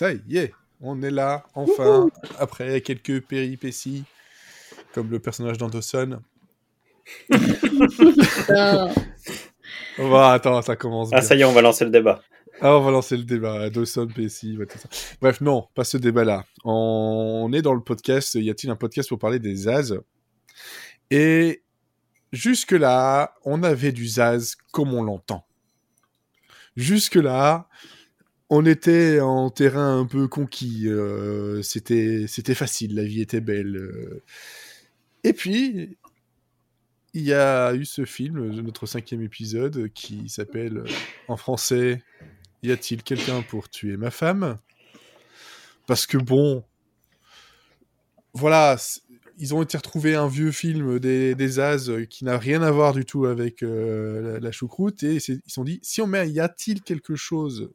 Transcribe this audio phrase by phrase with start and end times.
[0.00, 4.04] ça y est, on est là, enfin, après quelques péripéties,
[4.94, 6.22] comme le personnage d'Anderson.
[9.98, 11.10] on va, attends, ça commence.
[11.12, 12.22] Ah, ça y est, on va lancer le débat.
[12.62, 13.68] Ah, on va lancer le débat.
[13.68, 14.88] Dawson, PSI, tout ça.
[15.20, 16.46] Bref, non, pas ce débat-là.
[16.64, 18.36] On est dans le podcast.
[18.36, 20.00] Y a-t-il un podcast pour parler des Zaz?
[21.10, 21.62] Et
[22.32, 25.44] jusque-là, on avait du Zaz comme on l'entend.
[26.74, 27.68] Jusque-là,
[28.50, 30.88] on était en terrain un peu conquis.
[30.88, 33.76] Euh, c'était, facile, la vie était belle.
[33.76, 34.22] Euh.
[35.22, 35.96] Et puis,
[37.14, 40.84] il y a eu ce film, notre cinquième épisode, qui s'appelle
[41.28, 42.02] en français
[42.64, 44.58] Y a-t-il quelqu'un pour tuer ma femme?
[45.86, 46.64] Parce que bon,
[48.32, 48.76] voilà,
[49.38, 52.94] ils ont été retrouvés un vieux film des, des As qui n'a rien à voir
[52.94, 56.40] du tout avec euh, la, choucroute et ils se sont dit si on met y
[56.40, 57.70] a-t-il quelque chose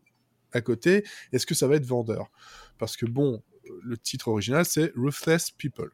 [0.56, 2.30] à côté, est-ce que ça va être vendeur?
[2.78, 3.42] Parce que bon,
[3.84, 5.92] le titre original c'est Ruthless People.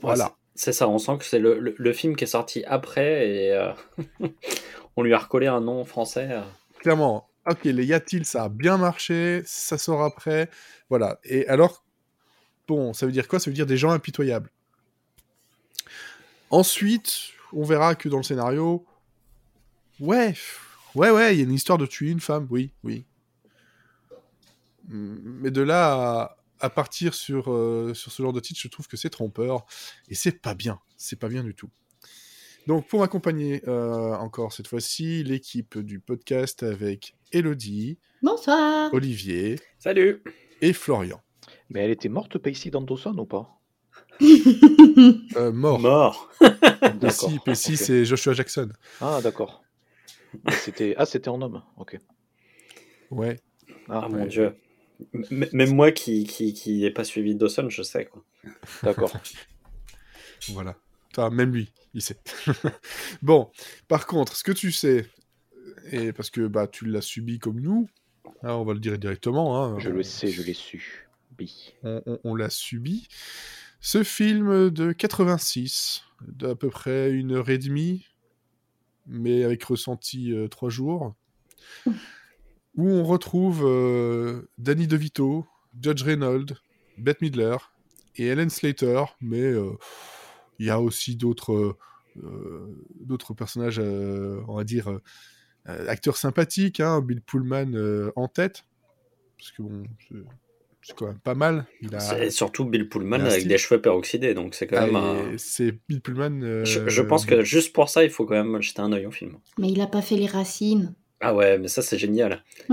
[0.00, 0.34] Voilà.
[0.54, 3.72] c'est ça, on sent que c'est le, film qui est sorti après et euh,
[4.96, 6.28] on lui a recollé un nom français.
[6.30, 6.42] Euh.
[6.80, 7.28] Clairement.
[7.48, 10.48] Ok, les y a-t-il, ça a bien marché, ça sort après.
[10.88, 11.18] Voilà.
[11.24, 11.84] Et alors,
[12.68, 13.40] bon, ça veut dire quoi?
[13.40, 14.50] Ça veut dire des gens impitoyables.
[16.50, 18.84] Ensuite, on verra que dans le scénario,
[19.98, 20.34] ouais,
[20.94, 23.04] ouais, ouais, il y a une histoire de tuer une femme, oui, oui.
[24.88, 28.96] Mais de là à, partir sur, euh, sur ce genre de titre, je trouve que
[28.96, 29.66] c'est trompeur.
[30.08, 30.80] Et c'est pas bien.
[30.96, 31.70] C'est pas bien du tout.
[32.66, 37.98] Donc, pour m'accompagner euh, encore cette fois-ci, l'équipe du podcast avec Elodie.
[38.22, 38.92] Bonsoir.
[38.94, 39.58] Olivier.
[39.78, 40.22] Salut.
[40.60, 41.20] Et Florian.
[41.70, 43.58] Mais elle était morte, Pacey Dawson ou pas?
[45.36, 45.80] Euh, Mort.
[45.80, 46.30] Mort.
[47.00, 48.68] Pacey, Pacey c'est Joshua Jackson.
[49.00, 49.64] Ah, d'accord.
[50.50, 51.62] C'était ah, c'était en homme.
[51.76, 51.98] Ok.
[53.10, 53.40] Ouais.
[53.88, 54.54] Ah, mon dieu.
[55.30, 58.24] Même moi qui qui qui pas suivi Dawson, je sais quoi.
[58.82, 59.12] D'accord.
[60.48, 60.76] voilà.
[61.10, 62.18] Enfin, même lui, il sait.
[63.22, 63.50] bon,
[63.88, 65.06] par contre, ce que tu sais,
[65.90, 67.88] et parce que bah tu l'as subi comme nous,
[68.42, 69.62] hein, on va le dire directement.
[69.62, 71.08] Hein, je le sais, je l'ai su.
[71.82, 73.08] On, l'a subi.
[73.80, 78.06] Ce film de 86, d'à peu près une heure et demie,
[79.06, 81.14] mais avec ressenti euh, trois jours,
[82.76, 85.46] où on retrouve euh, Danny DeVito,
[85.80, 86.54] Judge Reynolds,
[86.98, 87.56] Bette Midler
[88.16, 89.72] et Ellen Slater, mais euh,
[90.58, 91.76] il y a aussi d'autres
[93.00, 95.00] d'autres personnages, on va dire,
[95.64, 97.72] acteurs sympathiques, hein, Bill Pullman
[98.16, 98.66] en tête,
[99.38, 99.84] parce que bon,
[100.82, 101.64] c'est quand même pas mal.
[101.80, 102.30] Il a...
[102.30, 105.38] surtout Bill Pullman avec des cheveux peroxydés, donc c'est quand ah, même.
[105.38, 106.42] C'est Bill Pullman.
[106.42, 109.10] Euh, je, pense que juste pour ça, il faut quand même jeter un œil au
[109.10, 109.38] film.
[109.58, 110.94] Mais il a pas fait les racines.
[111.22, 112.42] Ah ouais, mais ça c'est génial.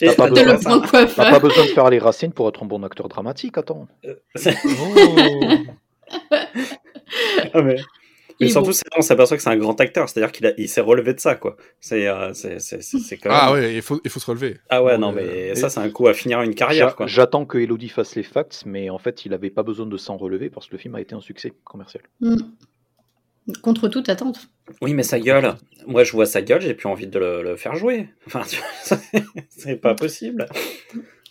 [0.00, 0.80] T'as pas, besoin...
[0.80, 3.86] pas besoin de faire les racines pour être un bon acteur dramatique, attends.
[4.04, 4.14] Euh,
[4.80, 5.16] oh.
[7.54, 7.76] ah mais
[8.40, 11.20] mais surtout, on s'aperçoit que c'est un grand acteur, c'est-à-dire qu'il il s'est relevé de
[11.20, 11.56] ça, quoi.
[11.80, 12.32] C'est, euh,
[13.24, 14.58] Ah ouais, il faut, il faut se relever.
[14.68, 17.06] Ah ouais, non, mais ça, c'est un coup à finir une carrière, quoi.
[17.06, 20.16] J'attends que Elodie fasse les facts, mais en fait, il avait pas besoin de s'en
[20.16, 22.02] relever parce que le film a été un succès commercial.
[22.20, 22.36] Mm.
[23.62, 24.48] Contre toute attente.
[24.82, 25.54] Oui, mais sa gueule,
[25.86, 28.08] moi je vois sa gueule, j'ai plus envie de le, faire jouer.
[28.26, 28.42] Enfin,
[29.48, 30.46] c'est pas possible.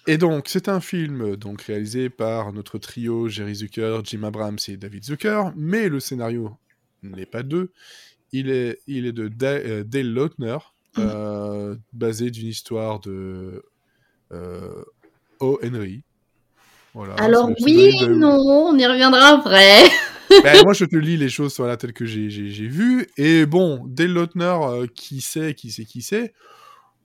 [0.08, 4.78] Et donc, c'est un film donc réalisé par notre trio Jerry Zucker, Jim Abrams et
[4.78, 6.58] David Zucker, mais le scénario
[7.04, 7.72] n'est pas deux.
[8.32, 10.58] Il est, il est de euh, Dale Lautner,
[10.96, 11.00] mm.
[11.02, 13.64] euh, basé d'une histoire de
[14.32, 14.84] euh,
[15.40, 15.60] O.
[15.64, 16.04] Henry.
[16.94, 19.84] Voilà, Alors oui, non, on y reviendra après.
[20.44, 22.28] ben, moi, je te lis les choses voilà, telles que j'ai
[22.68, 23.08] vues.
[23.18, 24.58] Et bon, Dale Lautner,
[24.96, 26.34] qui sait, qui sait, qui sait.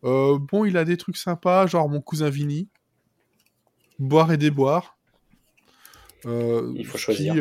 [0.03, 2.69] bon, il a des trucs sympas, genre mon cousin Vinny.
[3.99, 4.97] Boire et déboire.
[6.25, 7.35] il faut choisir.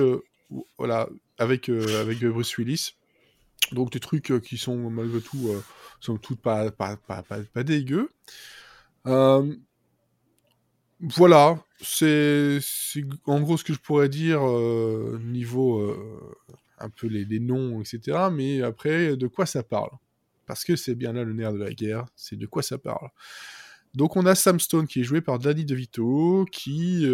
[0.78, 1.08] voilà,
[1.42, 2.94] avec, euh, avec Bruce Willis.
[3.72, 5.62] Donc des trucs euh, qui sont malgré tout, euh,
[6.00, 8.10] sont toutes pas, pas, pas, pas, dégueux.
[11.02, 12.60] Voilà, c'est
[13.26, 14.42] en gros ce que je pourrais dire
[15.22, 15.96] niveau
[16.78, 18.30] un peu les, noms, etc.
[18.32, 19.92] Mais après, de quoi ça parle?
[20.46, 23.10] Parce que c'est bien là le nerf de la guerre, c'est de quoi ça parle.
[23.94, 27.06] Donc on a Sam Stone qui est joué par Danny DeVito, qui...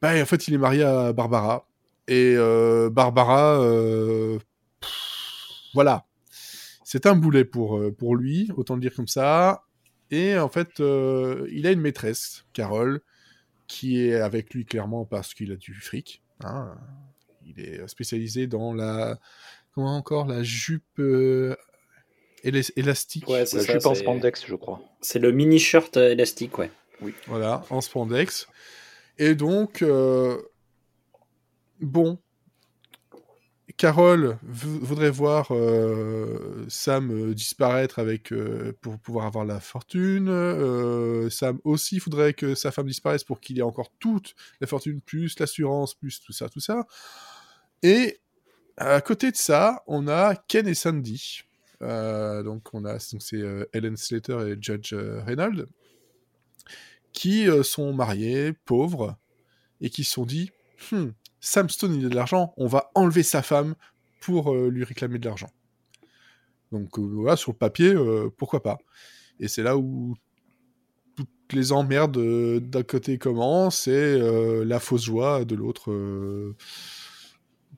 [0.00, 1.68] bah, en fait, il est marié à Barbara.
[2.08, 4.38] Et euh, Barbara, euh,
[5.74, 6.06] voilà,
[6.82, 9.64] c'est un boulet pour, euh, pour lui, autant le dire comme ça.
[10.10, 13.00] Et en fait, il a une maîtresse, Carole,
[13.66, 16.22] qui est avec lui clairement parce qu'il a du fric.
[16.42, 16.74] Hein.
[17.44, 19.18] Il est spécialisé dans la.
[19.74, 21.00] Comment encore La jupe
[22.42, 23.28] élastique.
[23.28, 23.88] Ouais, c'est ça.
[23.88, 24.80] en spandex, je crois.
[25.00, 26.70] C'est le mini shirt élastique, ouais.
[27.00, 27.14] Oui.
[27.26, 28.48] Voilà, en spandex.
[29.18, 29.84] Et donc,
[31.80, 32.18] bon,
[33.78, 40.26] Carole voudrait voir euh, Sam euh, disparaître avec euh, pour pouvoir avoir la fortune.
[41.30, 45.38] Sam aussi voudrait que sa femme disparaisse pour qu'il ait encore toute la fortune plus
[45.38, 46.86] l'assurance plus tout ça tout ça.
[47.84, 48.18] Et
[48.76, 51.44] à côté de ça, on a Ken et Sandy.
[51.80, 55.66] donc on a c'est Ellen Slater et Judge Reynolds
[57.12, 59.16] qui sont mariés, pauvres
[59.80, 60.50] et qui se sont dit
[60.90, 63.74] hmm, Sam Stone, il a de l'argent, on va enlever sa femme
[64.20, 65.50] pour euh, lui réclamer de l'argent.
[66.72, 68.78] Donc euh, voilà, sur le papier, euh, pourquoi pas.
[69.40, 70.16] Et c'est là où
[71.16, 72.18] toutes les emmerdes
[72.60, 74.18] d'un côté commencent et
[74.64, 76.54] la fausse joie de l'autre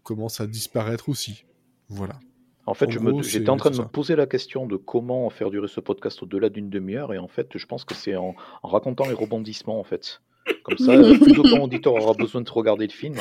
[0.03, 1.45] commence à disparaître aussi.
[1.89, 2.19] Voilà.
[2.67, 2.91] En fait,
[3.23, 6.51] j'étais en train de me poser la question de comment faire durer ce podcast au-delà
[6.51, 10.23] d'une demi-heure, et en fait, je pense que c'est en, racontant les rebondissements, en fait.
[10.65, 13.17] Comme ça, plus aucun auditeur aura besoin de regarder le film.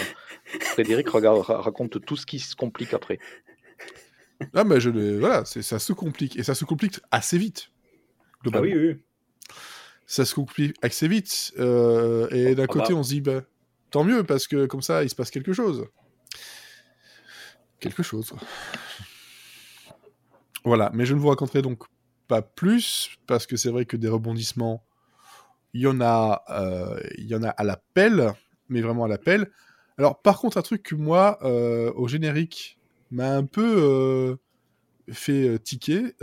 [0.45, 3.19] Frédéric raconte tout ce qui se complique après.
[4.53, 4.89] Ah, mais je
[5.19, 6.37] voilà, ça se complique.
[6.37, 7.71] Et ça se complique assez vite.
[8.53, 8.97] Ah oui, oui.
[10.05, 11.53] Ça se complique assez vite.
[11.59, 12.99] Euh, et d'un ah côté, bah.
[12.99, 13.41] on se dit, bah,
[13.91, 15.85] tant mieux, parce que comme ça, il se passe quelque chose.
[17.79, 18.33] Quelque chose.
[20.65, 21.83] Voilà, mais je ne vous raconterai donc
[22.27, 24.83] pas plus, parce que c'est vrai que des rebondissements,
[25.73, 28.33] il y en a, euh, il y en a à l'appel,
[28.69, 29.51] mais vraiment à l'appel.
[29.97, 32.79] Alors, par contre, un truc que moi, euh, au générique,
[33.11, 34.35] m'a un peu euh,
[35.11, 36.15] fait tiquer,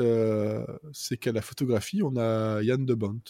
[0.93, 3.21] c'est qu'à la photographie, on a Yann de Bont.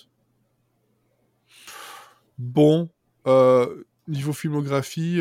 [2.38, 2.90] Bon,
[4.08, 5.20] niveau filmographie,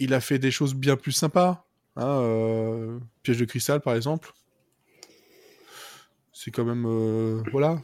[0.00, 1.64] il a fait des choses bien plus sympas.
[1.96, 4.34] Hein, Piège de cristal, par exemple
[6.44, 7.80] c'est quand même euh, voilà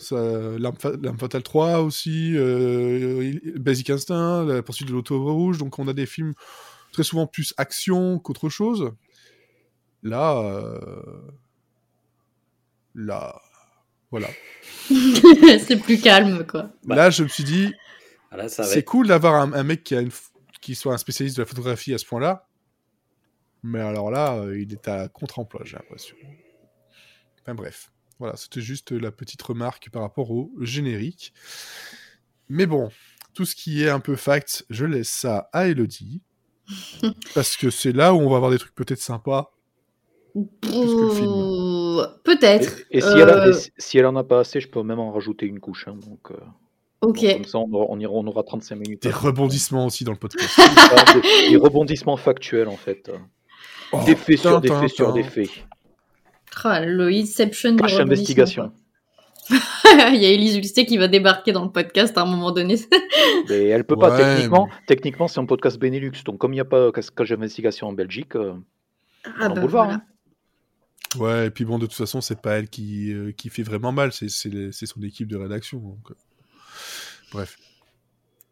[0.58, 5.94] l'arme fatale 3 aussi euh, Basic Instinct la poursuite de l'auto rouge donc on a
[5.94, 6.34] des films
[6.92, 8.92] très souvent plus action qu'autre chose.
[10.02, 11.22] Là euh,
[12.94, 13.40] là
[14.10, 14.28] voilà.
[14.88, 16.68] C'est plus calme quoi.
[16.86, 17.72] Là je me suis dit
[18.30, 20.10] ah, c'est cool d'avoir un, mec qui a une
[20.60, 22.46] qui soit un spécialiste de la photographie à ce point là
[23.62, 26.16] mais alors là il est à contre-emploi j'ai l'impression.
[27.40, 27.90] Enfin bref
[28.20, 31.32] voilà, c'était juste la petite remarque par rapport au générique.
[32.50, 32.90] Mais bon,
[33.34, 36.20] tout ce qui est un peu fact, je laisse ça à Elodie.
[37.34, 39.52] parce que c'est là où on va avoir des trucs peut-être sympas.
[42.24, 42.82] Peut-être.
[42.90, 45.88] Et, euh, si, elle en a pas assez, je peux même en rajouter une couche.
[45.88, 46.36] Hein, donc, euh,
[47.00, 47.24] Ok.
[47.32, 49.02] comme ça, on aura, on, aura, 35 minutes.
[49.02, 50.54] Des rebondissements aussi dans le podcast.
[51.48, 53.10] des, rebondissements factuels, en fait.
[53.92, 55.48] Oh, des faits sur des faits sur des faits.
[56.64, 58.72] Ah, le Inception Page investigation.
[59.50, 62.76] Il y a Elise Ulsté qui va débarquer dans le podcast à un moment donné.
[63.48, 64.68] mais elle peut pas, techniquement.
[64.86, 66.12] Techniquement, c'est un podcast Benelux.
[66.24, 68.54] Donc, comme il n'y a pas Page investigation en Belgique, euh,
[69.24, 69.94] ah on bah, voilà.
[69.94, 70.02] Hein.
[71.18, 73.90] Ouais, et puis bon, de toute façon, c'est pas elle qui, euh, qui fait vraiment
[73.90, 75.78] mal, c'est son équipe de rédaction.
[75.78, 76.14] Donc, euh,
[77.32, 77.56] Bref.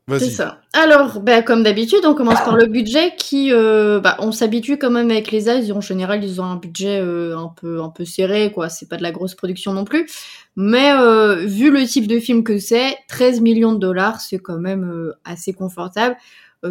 [0.09, 0.61] C'est ça.
[0.73, 4.91] Alors, bah, comme d'habitude, on commence par le budget qui, euh, bah, on s'habitue quand
[4.91, 5.71] même avec les As.
[5.71, 8.69] En général, ils ont un budget euh, un peu un peu serré, quoi.
[8.69, 10.09] C'est pas de la grosse production non plus.
[10.57, 14.59] Mais euh, vu le type de film que c'est, 13 millions de dollars, c'est quand
[14.59, 16.17] même assez confortable.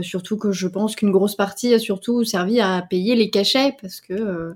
[0.02, 4.02] surtout que je pense qu'une grosse partie a surtout servi à payer les cachets parce
[4.02, 4.54] que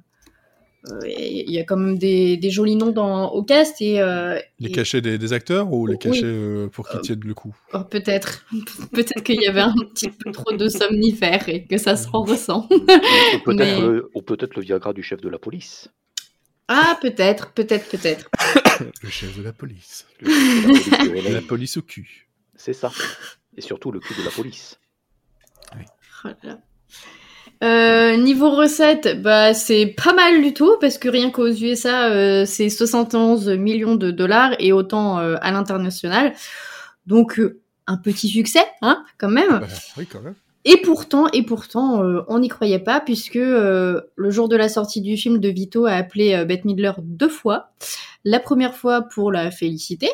[0.84, 3.82] il euh, y a quand même des, jolis noms dans, au cast.
[3.82, 7.56] Et, euh, les cachets des, acteurs ou les cachets euh, pour qu'ils tiennent le coup?
[7.74, 8.46] oh, Peut-être.
[8.92, 12.68] peut-être qu'il y avait un petit peu trop de somnifères et que ça se ressent.
[12.72, 15.90] ou peut-être le, peut le Viagra du chef de la police.
[16.68, 18.30] Ah, peut-être, peut-être, peut-être.
[19.04, 20.08] le chef de la police.
[20.22, 22.28] la, police la police au cul.
[22.56, 22.92] C'est ça.
[23.56, 24.80] Et surtout le cul de la police.
[25.76, 25.84] Oui.
[26.26, 26.30] Oh
[27.64, 32.44] euh, niveau recette, bah c'est pas mal du tout parce que rien qu'aux USA, euh,
[32.46, 36.34] c'est 71 millions de dollars et autant euh, à l'international.
[37.06, 37.40] Donc
[37.86, 39.60] un petit succès, hein, quand même.
[39.60, 40.34] Bah, oui, quand même.
[40.66, 45.18] Et pourtant, et pourtant, on n'y croyait pas puisque le jour de la sortie du
[45.18, 47.72] film, De Vito a appelé Bette Midler deux fois.
[48.26, 50.10] La première fois pour la féliciter,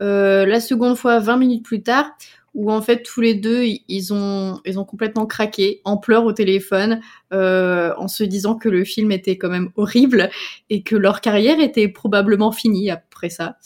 [0.00, 2.10] la seconde fois 20 minutes plus tard
[2.54, 6.32] où en fait tous les deux ils ont ils ont complètement craqué en pleurs au
[6.32, 7.00] téléphone
[7.32, 10.30] euh, en se disant que le film était quand même horrible
[10.68, 13.56] et que leur carrière était probablement finie après ça.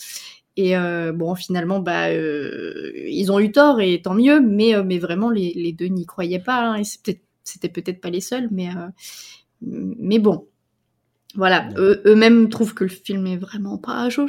[0.56, 4.98] Et euh, bon finalement bah euh, ils ont eu tort et tant mieux mais mais
[4.98, 8.68] vraiment les, les deux n'y croyaient pas hein, et c'était peut-être pas les seuls mais
[9.60, 10.46] mais bon.
[11.34, 14.26] Voilà, eux-mêmes trouvent que le film est vraiment pas chaud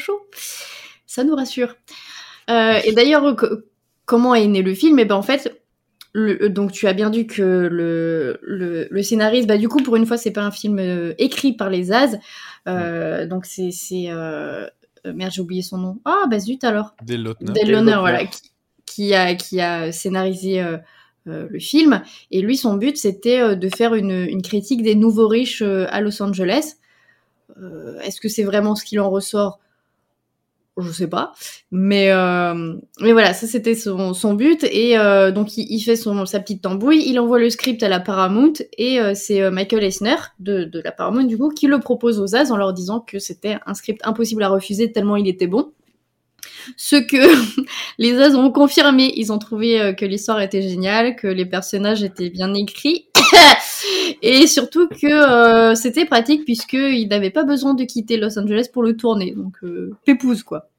[1.05, 1.75] Ça nous rassure.
[2.49, 3.35] Et d'ailleurs,
[4.07, 5.61] comment est né le film Et eh ben en fait,
[6.13, 9.95] le, donc tu as bien dit que le, le, le, scénariste, bah du coup pour
[9.95, 12.17] une fois c'est pas un film euh, écrit par les As,
[12.67, 13.69] euh, donc c'est
[14.09, 14.67] euh,
[15.05, 15.99] merde j'ai oublié son nom.
[16.05, 16.95] Ah bah zut alors.
[17.03, 17.97] Dale Lautner.
[17.99, 18.51] Voilà qui,
[18.87, 20.65] qui, a qui a scénarisé
[21.25, 25.61] le film et lui son but c'était de faire une, une critique des nouveaux riches
[25.61, 26.77] à Los Angeles.
[28.03, 29.59] Est-ce que c'est vraiment ce qu'il en ressort?
[30.77, 31.33] Je sais pas,
[31.71, 34.63] mais euh, mais voilà, ça c'était son, son but.
[34.63, 37.89] Et euh, donc il, il, fait son sa petite tambouille, il envoie le script à
[37.89, 38.53] la Paramount.
[38.77, 42.19] Et euh, c'est euh, Michael Eisner de, de la Paramount du coup qui le propose
[42.19, 45.47] aux As en leur disant que c'était un script impossible à refuser tellement il était
[45.47, 45.71] bon.
[46.75, 47.17] Ce que
[47.97, 52.03] les As ont confirmé, ils ont trouvé euh, que l'histoire était géniale, que les personnages
[52.03, 53.06] étaient bien écrits
[54.21, 58.83] et surtout que euh, c'était pratique puisqu'il n'avait pas besoin de quitter Los Angeles pour
[58.83, 59.33] le tourner.
[59.33, 60.69] Donc, euh, pépouze quoi.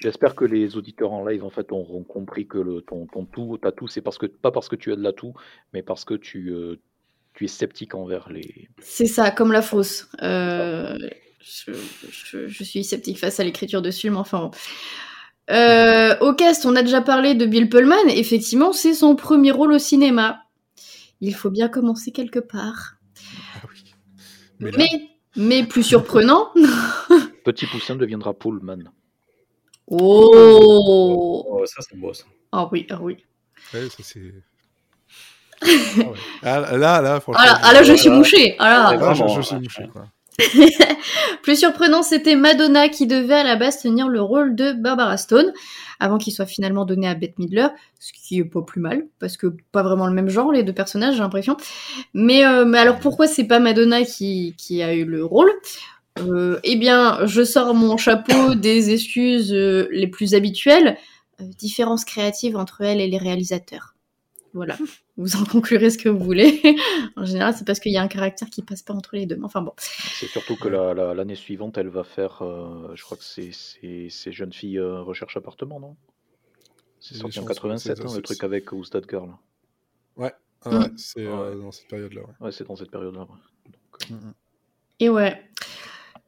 [0.00, 3.58] J'espère que les auditeurs en live en fait auront compris que le, ton, ton tout,
[3.60, 5.34] ta tout, c'est parce que pas parce que tu as de la tout,
[5.74, 6.76] mais parce que tu, euh,
[7.34, 8.68] tu es sceptique envers les.
[8.78, 10.08] C'est ça, comme la fausse.
[10.22, 10.96] Euh,
[11.42, 11.72] je,
[12.10, 14.50] je, je, suis sceptique face à l'écriture de ce film, enfin bon.
[15.50, 18.08] Euh, au cast, on a déjà parlé de Bill Pullman.
[18.08, 20.44] Effectivement, c'est son premier rôle au cinéma.
[21.20, 22.96] Il faut bien commencer quelque part.
[23.56, 23.94] Ah oui.
[24.58, 26.48] mais, mais, plus surprenant.
[27.44, 28.90] Petit poussin deviendra Pullman.
[29.86, 32.24] Oh, oh Ça, c'est beau, ça.
[32.52, 33.18] Ah oui, ah oui.
[33.74, 34.34] Ouais, ça, c'est.
[36.42, 37.42] ah, là, là, là, franchement.
[37.44, 38.56] Ah là, ah je suis mouché.
[38.58, 39.14] Ah là.
[39.14, 40.06] je, je, suis mouché, quoi.
[41.42, 45.52] Plus surprenant, c'était Madonna qui devait à la base tenir le rôle de Barbara Stone,
[45.98, 47.68] avant qu'il soit finalement donné à Bette Midler,
[47.98, 50.72] ce qui est pas plus mal, parce que pas vraiment le même genre, les deux
[50.72, 51.56] personnages, j'ai l'impression.
[52.14, 55.50] Mais, euh, alors pourquoi c'est pas Madonna qui, qui a eu le rôle?
[56.18, 60.96] Euh, Eh bien, je sors mon chapeau des excuses euh, les plus habituelles,
[61.38, 63.94] différence créative entre elle et les réalisateurs.
[64.52, 64.76] Voilà,
[65.16, 66.60] vous en conclurez ce que vous voulez.
[67.16, 69.38] en général, c'est parce qu'il y a un caractère qui passe pas entre les deux.
[69.42, 69.72] Enfin bon.
[69.78, 74.32] C'est surtout que l'année la, suivante, elle va faire, euh, je crois que c'est ces
[74.32, 75.96] jeunes filles euh, recherche appartement, non?
[77.00, 79.30] C'est sorti en 87, hein, le truc avec Who's That Girl
[80.16, 82.20] Ouais, ah, ouais c'est euh, dans cette période-là.
[82.20, 83.26] Ouais, ouais c'est dans cette période-là.
[84.98, 85.42] Et ouais.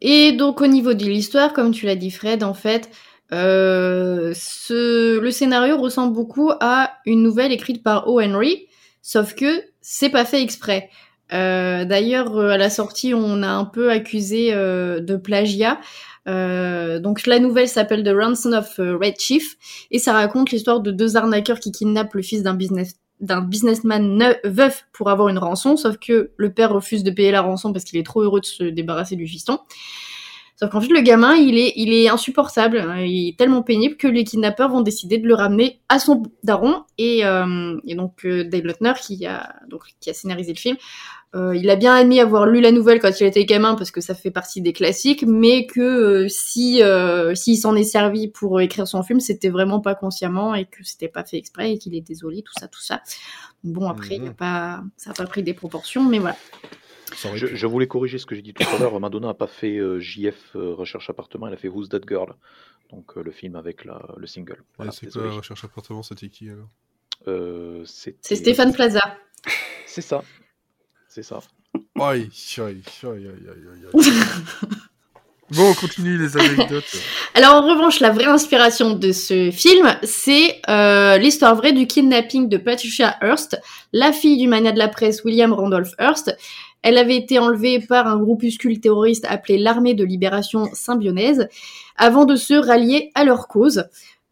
[0.01, 2.91] Et donc au niveau de l'histoire, comme tu l'as dit Fred, en fait,
[3.33, 8.21] euh, ce, le scénario ressemble beaucoup à une nouvelle écrite par O.
[8.21, 8.67] Henry,
[9.01, 10.91] sauf que c'est pas fait exprès.
[11.33, 15.81] Euh, D'ailleurs, euh, à la sortie, on a un peu accusé de plagiat.
[16.27, 19.57] Donc la nouvelle s'appelle The Ransom of Red Chief
[19.91, 22.57] et ça raconte l'histoire de deux arnaqueurs qui kidnappent le fils d'un
[23.21, 27.41] d'un businessman veuf pour avoir une rançon, sauf que le père refuse de payer la
[27.41, 29.61] rançon parce qu'il est trop heureux de se débarrasser du fiston.
[30.63, 33.01] Sauf qu'en fait, le gamin, il est, il est insupportable, hein.
[33.01, 36.85] il est tellement pénible que les kidnappeurs vont décider de le ramener à son daron.
[36.99, 40.77] Et, euh, et donc, euh, Dave Lautner, qui a, donc, qui a scénarisé le film,
[41.35, 44.01] euh, il a bien admis avoir lu la nouvelle quand il était gamin parce que
[44.01, 46.81] ça fait partie des classiques, mais que euh, si
[47.35, 51.09] s'il s'en est servi pour écrire son film, c'était vraiment pas consciemment et que c'était
[51.09, 53.03] pas fait exprès et qu'il est désolé, tout ça, tout ça.
[53.65, 54.25] Bon, après, mmh.
[54.25, 56.37] y a pas, ça a pas pris des proportions, mais voilà.
[57.15, 58.99] Je, voulais corriger ce que j'ai dit tout à l'heure.
[59.01, 62.35] Madonna n'a pas fait euh, JF euh, Recherche Appartement, elle a fait Who's That Girl,
[62.91, 64.63] donc euh, le film avec la, le single.
[64.77, 66.69] Voilà, c'est quoi Recherche Appartement C'était qui alors?
[67.87, 69.19] C'est Stéphane Plaza.
[69.87, 70.23] C'est ça.
[71.09, 71.41] C'est ça.
[72.01, 73.93] Aïe, aïe, aïe, aïe,
[75.55, 76.97] Bon, on continue les anecdotes.
[77.35, 82.49] Alors en revanche, la vraie inspiration de ce film, c'est euh, l'histoire vraie du kidnapping
[82.49, 83.61] de Patricia Hearst,
[83.93, 86.35] la fille du mania de la presse William Randolph Hearst.
[86.83, 91.49] Elle avait été enlevée par un groupuscule terroriste appelé l'Armée de Libération Symbionnaise,
[91.97, 93.85] avant de se rallier à leur cause.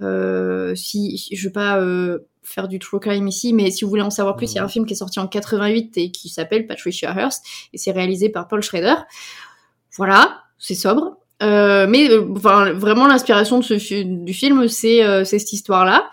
[0.03, 4.03] Euh, si, je veux pas euh, faire du true crime ici, mais si vous voulez
[4.03, 6.29] en savoir plus, il y a un film qui est sorti en 88 et qui
[6.29, 8.97] s'appelle Patricia Hearst, et c'est réalisé par Paul Schrader.
[9.97, 11.19] Voilà, c'est sobre.
[11.43, 16.11] Euh, mais euh, enfin, vraiment l'inspiration de ce du film, c'est cette histoire-là.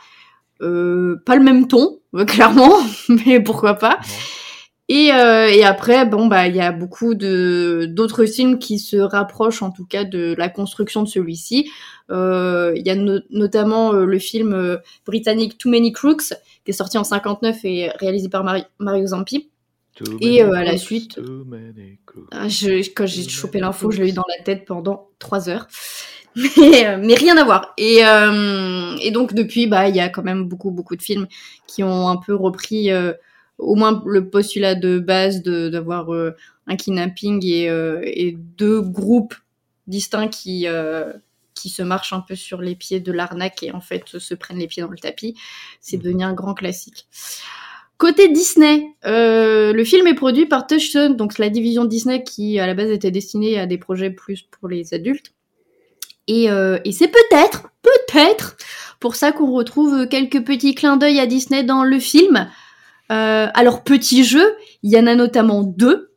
[0.59, 2.77] Pas le même ton, clairement,
[3.09, 3.99] mais pourquoi pas.
[4.89, 8.95] Et, euh, et après, bon bah il y a beaucoup de d'autres films qui se
[8.95, 11.69] rapprochent en tout cas de la construction de celui-ci.
[12.09, 12.95] Euh, il y a
[13.29, 18.29] notamment euh, le film britannique Too Many Crooks qui est sorti en 59 et réalisé
[18.29, 18.45] par
[18.79, 19.49] Mario Zampi.
[20.21, 21.19] et à la suite,
[22.31, 25.67] ah, je, quand j'ai chopé l'info, je l'ai eu dans la tête pendant trois heures.
[26.35, 27.73] Mais, mais, rien à voir.
[27.79, 31.25] Et, euh, et donc depuis, bah, il y a quand même beaucoup, beaucoup de films
[31.65, 32.91] qui ont un peu repris
[33.57, 36.09] au moins le postulat de base d'avoir
[36.67, 37.65] un kidnapping et,
[38.03, 39.35] et, deux groupes
[39.87, 40.67] distincts qui
[41.53, 44.59] qui se marchent un peu sur les pieds de l'arnaque et en fait se prennent
[44.59, 45.35] les pieds dans le tapis.
[45.81, 46.01] C'est mmh.
[46.01, 47.07] devenu un grand classique.
[47.97, 52.67] Côté Disney, euh, le film est produit par Touchstone, donc la division Disney qui à
[52.67, 55.33] la base était destinée à des projets plus pour les adultes.
[56.27, 58.57] Et, euh, et c'est peut-être, peut-être,
[58.99, 62.47] pour ça qu'on retrouve quelques petits clins d'œil à Disney dans le film.
[63.11, 66.13] Euh, alors petit jeu, il y en a notamment deux.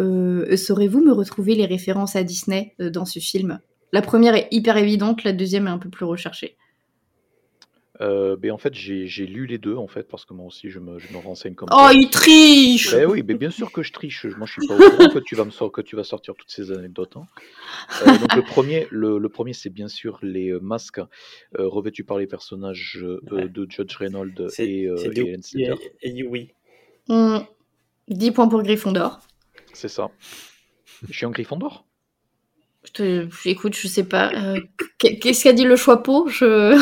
[0.00, 3.60] Euh, Saurez-vous me retrouver les références à Disney euh, dans ce film?
[3.92, 6.56] La première est hyper évidente, la deuxième est un peu plus recherchée.
[8.00, 10.78] Euh, ben, en fait, j'ai lu les deux en fait, parce que moi aussi je
[10.78, 13.92] me, je me renseigne comme Oh, il triche Ben oui, mais bien sûr que je
[13.92, 14.24] triche.
[14.24, 16.50] Moi, je suis pas au courant que tu vas me que tu vas sortir toutes
[16.50, 17.16] ces anecdotes.
[17.16, 17.26] Hein.
[18.06, 21.00] Euh, donc le premier, le, le premier, c'est bien sûr les euh, masques
[21.54, 25.72] revêtus par les personnages de Judge Reynolds et, et
[26.02, 26.52] Et, oui.
[28.08, 29.20] 10 points pour Gryffondor.
[29.74, 30.10] C'est ça.
[31.08, 31.84] Je suis en Gryffondor?
[32.84, 33.48] Je te...
[33.48, 34.32] Écoute, je sais pas.
[34.98, 36.74] Qu'est-ce qu'a dit le choix peau je...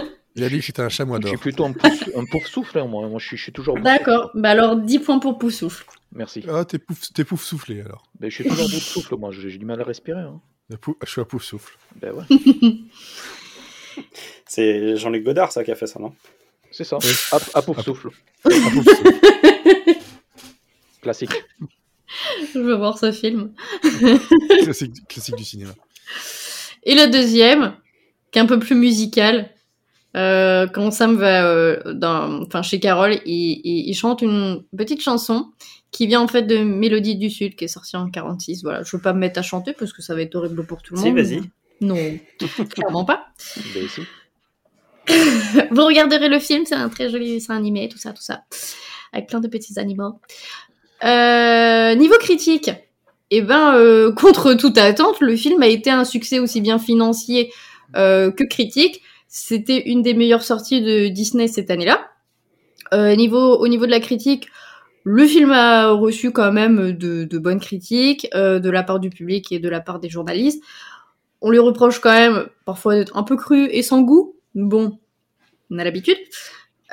[0.36, 1.32] Il a dit que c'était un chamois d'or.
[1.32, 3.08] Je suis plutôt un, pouf, un pouf souffle, hein, moi.
[3.08, 3.80] moi je, suis, je suis toujours.
[3.80, 5.86] D'accord, bah alors 10 points pour pouf souffle.
[6.12, 6.44] Merci.
[6.48, 8.04] Ah, t'es pouf, es pouf soufflé alors.
[8.20, 9.30] Ben, je suis toujours pouf souffle, moi.
[9.32, 10.20] J'ai du mal à respirer.
[10.20, 10.40] Hein.
[10.70, 10.76] Je
[11.10, 11.78] suis à pouf souffle.
[11.96, 12.24] Ben ouais.
[14.46, 16.14] C'est Jean-Luc Godard, ça, qui a fait ça, non?
[16.70, 16.98] C'est ça.
[17.54, 18.10] À, pouf souffle.
[21.00, 21.30] Classique.
[22.52, 23.54] Je veux voir ce film.
[24.62, 25.72] classique, classique du cinéma.
[26.82, 27.76] Et le deuxième,
[28.30, 29.50] qui est un peu plus musical,
[30.16, 35.50] euh, quand Sam va euh, dans, enfin chez Carole, il, il, chante une petite chanson
[35.90, 38.62] qui vient en fait de Mélodie du Sud, qui est sortie en 46.
[38.62, 40.82] Voilà, je veux pas me mettre à chanter parce que ça va être horrible pour
[40.82, 41.24] tout le monde.
[41.24, 41.42] Si, vas-y.
[41.80, 41.96] Non,
[42.70, 43.26] clairement pas.
[43.74, 44.02] Ben, si.
[45.70, 48.42] Vous regarderez le film, c'est un très joli dessin animé, tout ça, tout ça,
[49.12, 50.18] avec plein de petits animaux.
[51.04, 52.70] Euh, niveau critique,
[53.30, 57.52] eh ben, euh, contre toute attente, le film a été un succès aussi bien financier
[57.96, 59.02] euh, que critique.
[59.38, 62.10] C'était une des meilleures sorties de Disney cette année-là.
[62.94, 64.48] Euh, au niveau de la critique,
[65.04, 69.52] le film a reçu quand même de, bonnes critiques euh, de la part du public
[69.52, 70.64] et de la part des journalistes.
[71.42, 74.36] On lui reproche quand même parfois d'être un peu cru et sans goût.
[74.54, 74.98] Bon,
[75.70, 76.16] on a l'habitude.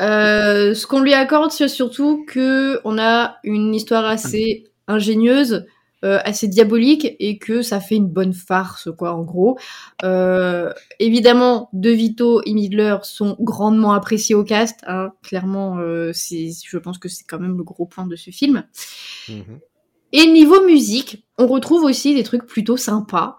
[0.01, 5.65] Euh, ce qu'on lui accorde, c'est surtout que on a une histoire assez ingénieuse
[6.03, 9.57] euh, assez diabolique et que ça fait une bonne farce, quoi, en gros.
[10.03, 14.81] Euh, évidemment, De Vito et Midler sont grandement appréciés au cast.
[14.85, 15.13] Hein.
[15.23, 18.65] Clairement, euh, c'est, je pense que c'est quand même le gros point de ce film.
[19.29, 19.59] Mhm.
[20.11, 23.37] Et niveau musique, on retrouve aussi des trucs plutôt sympas,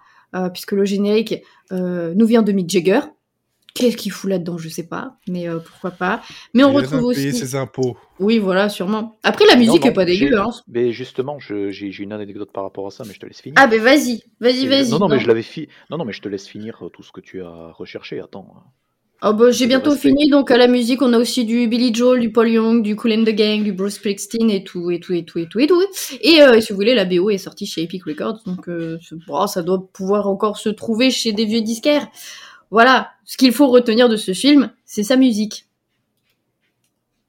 [0.53, 3.01] puisque le générique nous vient de Mick Jagger,
[3.75, 6.23] Qu'est-ce qu'il fout là-dedans Je sais pas, mais euh, pourquoi pas.
[6.55, 7.33] Mais on retrouve aussi.
[7.33, 7.97] ses impôts.
[8.21, 9.19] Oui, voilà, sûrement.
[9.25, 10.39] Après, la musique est pas dégueu.
[10.39, 10.51] Hein.
[10.69, 13.57] Mais justement, j'ai une anecdote par rapport à ça, mais je te laisse finir.
[13.59, 14.91] Ah, ben vas-y, vas-y, vas-y.
[14.91, 15.69] Non, non, mais je l'avais fi...
[15.91, 18.21] Non, non, mais je te laisse finir euh, tout ce que tu as recherché.
[18.21, 18.47] Attends.
[19.23, 22.21] Oh bah, j'ai bientôt fini, donc à la musique, on a aussi du Billy Joel,
[22.21, 25.15] du Paul Young, du Cool and the Gang, du Bruce Springsteen et tout, et tout,
[25.15, 25.83] et tout, et tout, et tout.
[26.21, 28.69] Et euh, si vous voulez, la BO est sortie chez Epic Records, donc
[29.49, 32.07] ça doit pouvoir encore se trouver chez des vieux disquaires.
[32.75, 35.69] Voilà, ce qu'il faut retenir de ce film, c'est sa musique.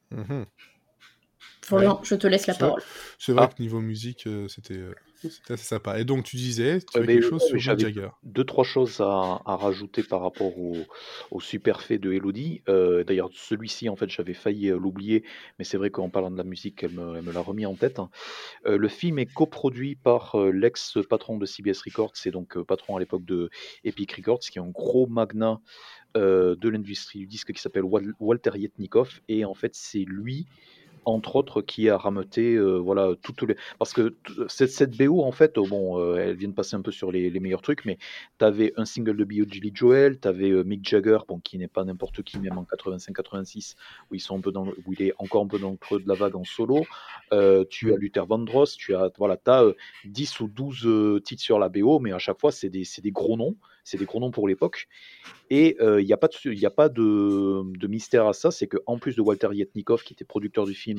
[0.10, 0.48] Mhm.
[1.62, 2.82] Florian, je te laisse la parole.
[3.20, 3.54] C'est vrai ah.
[3.54, 4.82] que niveau musique, euh, c'était
[5.50, 6.00] assez sympa.
[6.00, 8.10] Et donc, tu disais, tu avais quelque chose sur Jagger.
[8.24, 10.76] Deux, trois choses à, rajouter par rapport au,
[11.32, 12.62] au super fait de Elodie.
[12.70, 15.24] Euh, d'ailleurs, celui-ci, en fait, j'avais failli euh, l'oublier,
[15.58, 18.00] mais c'est vrai qu'en parlant de la musique, elle me, l'a remis en tête.
[18.00, 18.10] Hein.
[18.66, 23.26] Euh, le film est coproduit par l'ex-patron de CBS Records, c'est donc patron à l'époque
[23.26, 23.50] de
[23.84, 25.60] Epic Records, qui est un gros magnat
[26.16, 29.20] de l'industrie du disque qui s'appelle Walter Yetnikov.
[29.28, 30.48] Et en fait, c'est lui
[31.06, 33.56] entre autres, qui a rameuté, euh, voilà, toutes les.
[33.80, 34.16] Parce que
[34.48, 37.30] cette, cette BO, en fait, bon, euh, elle vient de passer un peu sur les,
[37.40, 37.98] meilleurs trucs, mais
[38.40, 41.58] tu avais un single de Bio Billy Joel, tu avais euh, Mick Jagger, bon, qui
[41.58, 43.76] n'est pas n'importe qui, même en 85-86,
[44.10, 46.00] où, ils sont un peu dans, où il est encore un peu dans le creux
[46.00, 46.86] de la vague en solo.
[47.70, 49.66] tu as Luther Vandross, tu as, voilà, as,
[50.06, 53.38] 10 ou 12 titres sur la BO, mais à chaque fois, c'est des, des gros
[53.38, 53.56] noms
[53.88, 54.88] c'est des gros noms pour l'époque.
[55.52, 59.16] Et il n'y a pas, de, a pas de, mystère à ça, c'est qu'en plus
[59.16, 60.95] de Walter Yetnikov, qui était producteur du film,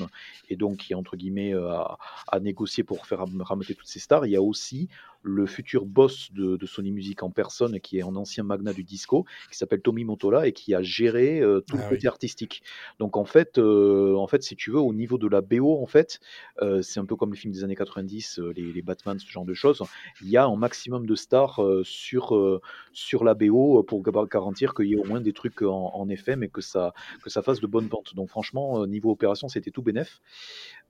[0.49, 4.33] et donc qui, entre guillemets, a, a négocié pour faire rameuter toutes ces stars, il
[4.33, 4.89] y a aussi
[5.27, 9.25] le futur boss de, Sony Music en personne, qui est un ancien magnat du disco,
[9.51, 12.63] qui s'appelle Tommy Motola et qui a géré euh, tout le ah côté artistique.
[12.99, 15.87] Donc en fait, euh, en fait, si tu veux, au niveau de la BO, en
[15.87, 16.21] fait,
[16.63, 19.45] euh, c'est un peu comme les films des années 90, les, les, Batman, ce genre
[19.45, 19.83] de choses.
[20.23, 22.61] Il y a un maximum de stars sur,
[22.93, 26.49] sur la BO pour garantir qu'il y ait au moins des trucs en, effet, mais
[26.49, 28.15] que ça, que ça fasse de bonnes ventes.
[28.15, 29.83] Donc franchement, niveau opération, c'était tout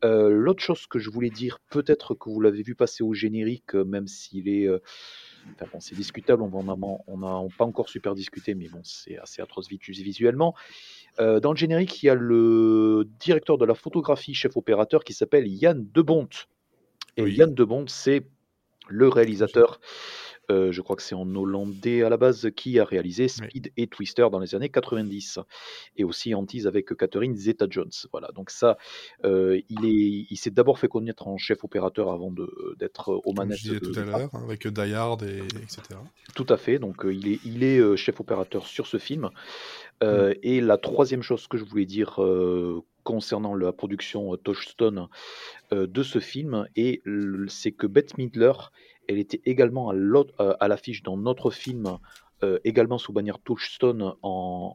[0.02, 0.30] bénef.
[0.30, 4.06] L'autre chose que je voulais dire, peut-être que vous l'avez vu passer au générique, même
[4.06, 4.68] s'il est
[5.54, 6.74] Enfin bon, c'est discutable, on n'a
[7.06, 10.54] on pas encore super discuté, mais bon, c'est assez atroce visuellement.
[11.20, 15.12] Euh, dans le générique, il y a le directeur de la photographie, chef opérateur, qui
[15.12, 16.28] s'appelle Yann Debont.
[17.16, 18.26] Et Yann Debont, c'est
[18.88, 19.80] le réalisateur
[20.50, 23.86] euh, je crois que c'est en hollandais à la base, qui a réalisé Speed et
[23.86, 25.40] Twister dans les années 90.
[25.96, 27.90] Et aussi Antise avec Catherine Zeta-Jones.
[28.12, 28.78] Voilà, donc ça,
[29.24, 32.32] euh, il, est, il s'est d'abord fait connaître en chef opérateur avant
[32.78, 33.58] d'être aux manettes.
[33.58, 35.82] Je disais tout à l'heure, hein, avec Die Hard, et, etc.
[36.34, 39.30] Tout à fait, donc euh, il est, il est chef opérateur sur ce film.
[40.02, 40.32] Mm.
[40.42, 42.20] Et la troisième chose que je voulais dire
[43.02, 45.08] concernant la production Touchstone
[45.70, 46.66] de ce film,
[47.48, 48.52] c'est que Bette Midler
[49.08, 50.24] elle était également euh,
[50.60, 51.98] à l'affiche dans notre film
[52.44, 54.74] euh, également sous bannière Touchstone en,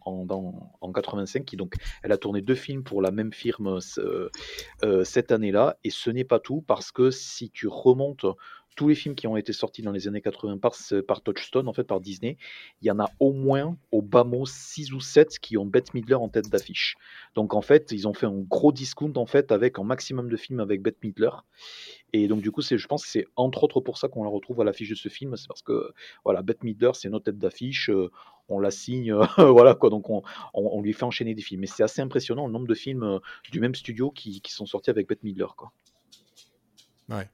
[0.82, 1.46] en, 85.
[1.46, 5.78] Qui, donc, elle a tourné deux films pour la même firme euh, cette année-là.
[5.84, 8.26] Et ce n'est pas tout, parce que si tu remontes
[8.82, 10.74] tous les films qui ont été sortis dans les années 80 par,
[11.08, 12.40] par Touchstone, en fait par Disney,
[12.82, 15.94] il y en a au moins, au bas mot, 6 ou 7 qui ont Bette
[15.94, 16.96] Midler en tête d'affiche.
[17.36, 20.36] Donc en fait, ils ont fait un gros discount en fait avec un maximum de
[20.36, 21.30] films avec Bette Midler.
[22.12, 24.60] Et donc du coup, je pense que c'est entre autres pour ça qu'on la retrouve
[24.62, 25.94] à l'affiche de ce film, c'est parce que
[26.26, 28.10] voilà, Bette Midler, c'est notre tête d'affiche, euh,
[28.50, 31.66] on la signe, voilà quoi, donc on, lui fait enchaîner des films.
[31.66, 33.20] Et c'est assez impressionnant le nombre de films euh,
[33.52, 35.72] du même studio qui, qui sont sortis avec Bette Midler quoi.
[37.10, 37.30] Ouais.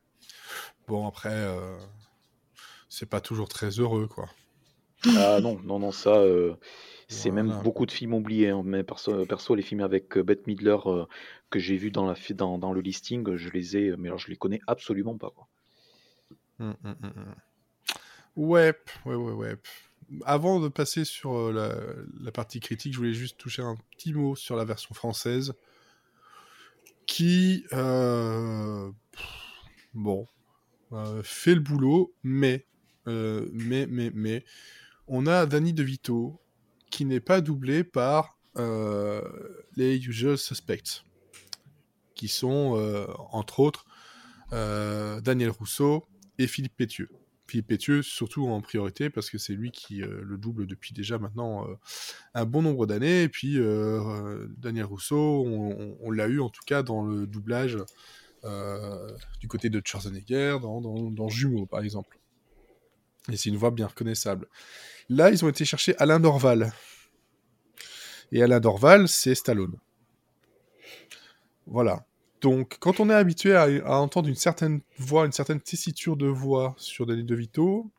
[0.88, 1.78] Bon, après, euh,
[2.88, 4.30] c'est pas toujours très heureux, quoi.
[5.06, 6.56] Ah non, non, non, ça, euh,
[7.10, 8.50] c'est même beaucoup de films oubliés.
[8.50, 10.78] Hein, mais perso, perso, les films avec euh, Bette Midler
[11.50, 14.30] que j'ai vu dans, la, dans, dans, le listing, je les ai, mais alors je
[14.30, 15.30] les connais absolument pas.
[15.32, 15.48] Quoi.
[16.60, 17.36] Hum, hum, hum,
[18.38, 18.74] ouais,
[19.06, 19.56] ouais, ouais, ouais.
[20.26, 21.76] Avant de passer sur la,
[22.22, 25.54] la, partie critique, je voulais juste toucher un petit mot sur la version française
[27.06, 27.66] qui,
[29.94, 30.28] bon,
[30.94, 32.66] euh, fait le boulot, mais,
[33.08, 34.46] euh, mais, mais, mais,
[35.08, 36.40] on a Danny DeVito
[36.90, 39.22] qui n'est pas doublé par euh,
[39.76, 41.04] les usual suspects,
[42.16, 42.76] qui sont
[43.32, 43.86] entre autres
[44.52, 47.10] Daniel Rousseau et Philippe Pétieux.
[47.48, 51.68] Philippe Pétieux, surtout en priorité, parce que c'est lui qui le double depuis déjà maintenant
[52.34, 53.24] un bon nombre d'années.
[53.24, 53.60] Et puis,
[54.58, 55.46] Daniel Rousseau,
[56.02, 57.78] on, l'a eu en tout cas dans le doublage
[59.40, 62.18] du côté de Schwarzenegger, dans, dans, par exemple.
[63.32, 64.48] Et c'est une voix bien reconnaissable.
[65.10, 66.72] Là, ils ont été chercher Alain Dorval.
[68.32, 69.78] Et Alain Dorval, c'est Stallone.
[71.66, 72.06] Voilà.
[72.42, 76.76] Donc, quand on est habitué à, entendre une certaine voix, une certaine tessiture de voix
[76.78, 77.90] sur Danny DeVito,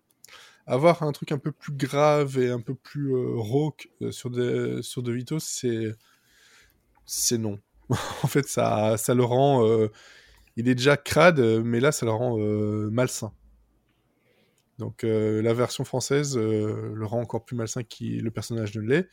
[0.66, 4.30] avoir un truc un peu plus grave et un peu plus euh, rauque euh, sur,
[4.30, 5.94] de, sur DeVito, c'est
[7.06, 7.58] c'est non.
[7.90, 9.66] en fait, ça, ça le rend
[10.58, 13.32] il est déjà crade, euh, mais là, ça le rend euh, malsain.
[14.78, 19.08] Donc euh, la version française le rend encore plus malsain que le personnage ne l'est.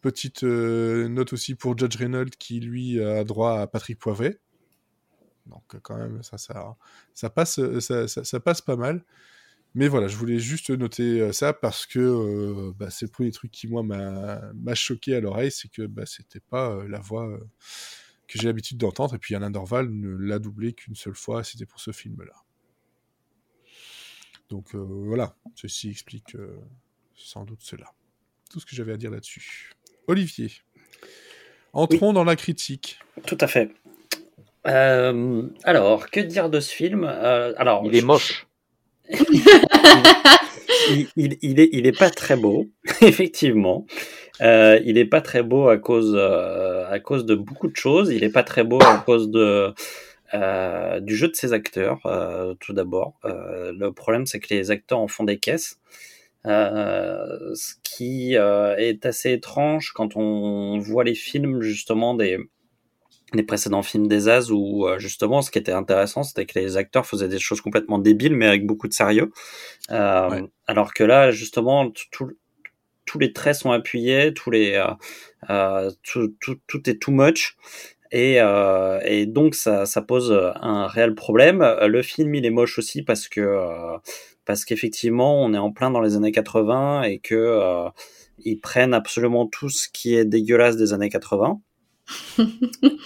[0.00, 4.40] Petite note aussi pour Judge Reynolds qui lui a droit à Patrick Poivret.
[5.46, 9.04] Donc quand même ça passe ça, passe pas mal.
[9.74, 13.68] Mais voilà, je voulais juste noter ça parce que bah, c'est le premier truc qui
[13.68, 17.38] moi m'a choqué à l'oreille, c'est que bah, c'était pas la voix
[18.28, 19.14] que j'ai l'habitude d'entendre.
[19.14, 22.34] Et puis Alain Dorval ne l'a doublé qu'une seule fois, c'était pour ce film-là.
[24.50, 26.60] Donc euh, voilà, ceci explique euh,
[27.14, 27.86] sans doute cela.
[28.50, 29.72] Tout ce que j'avais à dire là-dessus.
[30.06, 30.52] Olivier,
[31.72, 32.98] entrons dans la critique.
[33.26, 33.70] Tout à fait.
[34.66, 38.46] Euh, alors, que dire de ce film alors, Il est moche.
[39.10, 43.86] il, il, est, il est pas très beau, effectivement.
[44.40, 48.10] Euh, il est pas très beau à cause, euh, à cause de beaucoup de choses.
[48.10, 49.72] Il est pas très beau à cause de,
[50.34, 53.14] euh, du jeu de ses acteurs, euh, tout d'abord.
[53.24, 55.78] Euh, le problème, c'est que les acteurs en font des caisses.
[56.44, 62.38] ce qui est assez étrange quand on voit les films justement des,
[63.32, 67.06] les précédents films des As où justement ce qui était intéressant c'était que les acteurs
[67.06, 69.32] faisaient des choses complètement débiles mais avec beaucoup de sérieux
[69.90, 72.30] euh, alors que là justement tout,
[73.04, 74.92] tous les traits sont appuyés, tous les, euh,
[75.50, 77.56] euh, tout, tout, tout, est too much.
[78.12, 81.64] Et, euh, et donc ça, ça, pose un réel problème.
[81.82, 83.58] Le film il est moche aussi parce que
[84.44, 87.88] parce qu'effectivement on est en plein dans les années 80 et que
[88.38, 91.60] ils prennent absolument tout ce qui est dégueulasse des années 80.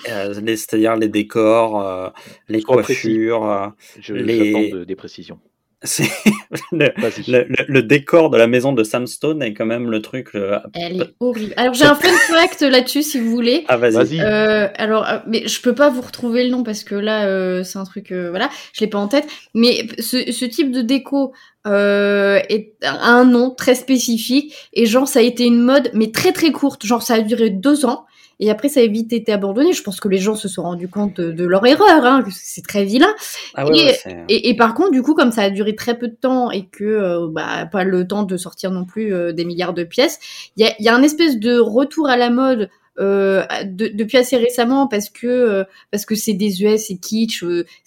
[0.05, 2.13] c'est-à-dire les décors,
[2.49, 3.73] les coiffures,
[4.09, 4.85] les...
[4.85, 5.41] des précisions.
[6.73, 10.31] le, décor de la maison de Sam Stone est quand même le truc.
[10.75, 11.55] Elle est horrible.
[11.57, 13.65] Alors j'ai un fun fact là-dessus si vous voulez.
[13.69, 14.21] Ah vas-y.
[14.21, 17.63] Euh, alors, euh, mais je peux pas vous retrouver le nom parce que là euh,
[17.63, 19.29] c'est un truc, voilà, je l'ai pas en tête.
[19.55, 21.33] Mais ce, ce type de déco
[21.65, 26.51] est un nom très spécifique et genre ça a été une mode mais très très
[26.51, 26.85] courte.
[26.85, 28.05] Genre ça a duré deux ans.
[28.41, 29.73] Et après, ça a vite été abandonné.
[29.73, 32.85] Je pense que les gens se sont rendus compte de, leur erreur, hein, c'est très
[32.85, 33.13] vilain.
[33.55, 33.65] Ah
[34.29, 36.67] et, et, par contre, du coup, comme ça a duré très peu de temps et
[36.67, 40.21] que euh, bah, pas le temps de sortir non plus euh, des milliards de pièces,
[40.57, 42.71] il y a, y a un espèce de retour à la mode
[43.01, 47.45] euh, depuis assez récemment parce que euh, parce que c'est des US et kitsch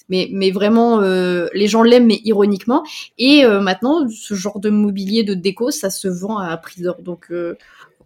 [0.07, 2.83] mais mais vraiment les gens l'aiment mais ironiquement
[3.17, 7.29] et maintenant ce genre de mobilier de déco ça se vend à prix d'or donc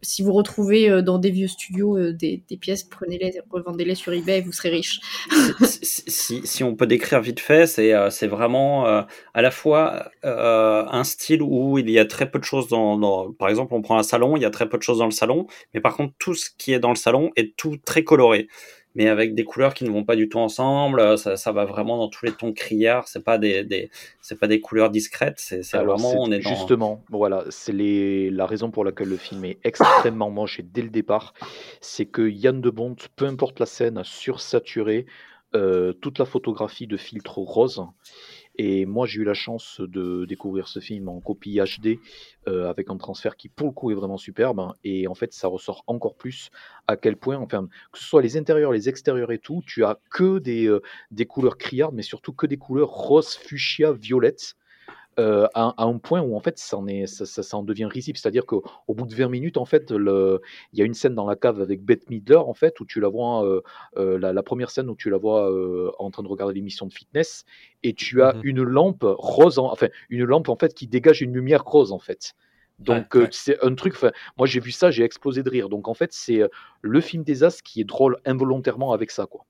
[0.05, 4.41] si vous retrouvez euh, dans des vieux studios euh, des, pièces, prenez-les, revendez-les sur eBay
[4.41, 4.99] vous serez riche.
[5.61, 11.77] si, on peut décrire vite fait, c'est euh, vraiment à la fois un style où
[11.77, 14.41] il y a très peu de choses dans, Par exemple, on prend un salon, il
[14.41, 16.73] y a très peu de choses dans le salon, mais par contre, tout ce qui
[16.73, 18.47] est dans le salon est tout très coloré
[18.95, 20.99] mais avec des couleurs qui ne vont pas du tout ensemble.
[20.99, 23.07] Euh, ça, ça va vraiment dans tous les tons criards.
[23.07, 25.39] C'est pas des, des c'est pas des couleurs discrètes.
[25.39, 26.49] C'est vraiment on est dans...
[26.49, 30.89] justement voilà c'est les la raison pour laquelle le film est extrêmement moche dès le
[30.89, 31.33] départ,
[31.81, 35.05] c'est que Yann de Bont, peu importe la scène, sursaturé
[35.55, 37.85] euh, toute la photographie de filtre rose
[38.57, 41.99] et moi, j'ai eu la chance de découvrir ce film en copie HD
[42.47, 44.59] euh, avec un transfert qui, pour le coup, est vraiment superbe.
[44.59, 44.75] Hein.
[44.83, 46.49] et en fait, ça ressort encore plus
[46.87, 49.99] à quel point, enfin, que ce soit les intérieurs, les extérieurs et tout, tu as
[50.11, 50.81] que des, euh,
[51.27, 54.55] couleurs criardes, mais surtout que des couleurs rose, fuchsia, violette.
[55.17, 58.17] Euh, à, un point où en fait ça en, est, ça, ça, en devient risible.
[58.17, 60.39] C'est-à-dire qu'au bout de 20 minutes, en fait, il
[60.73, 63.07] y a une scène dans la cave avec Bette Midler, en fait, où tu la
[63.07, 63.61] vois, euh,
[63.97, 65.49] euh, la, première scène où tu la vois
[65.99, 67.45] en train de regarder l'émission de fitness,
[67.83, 71.33] et tu as mmh une lampe rose, enfin une lampe en fait qui dégage une
[71.33, 72.33] lumière rose en fait.
[72.79, 73.95] Donc c'est un truc.
[74.37, 75.69] Moi j'ai vu ça, j'ai explosé de rire.
[75.69, 76.41] Donc en fait c'est
[76.81, 79.45] le film des As qui est drôle involontairement avec ça quoi.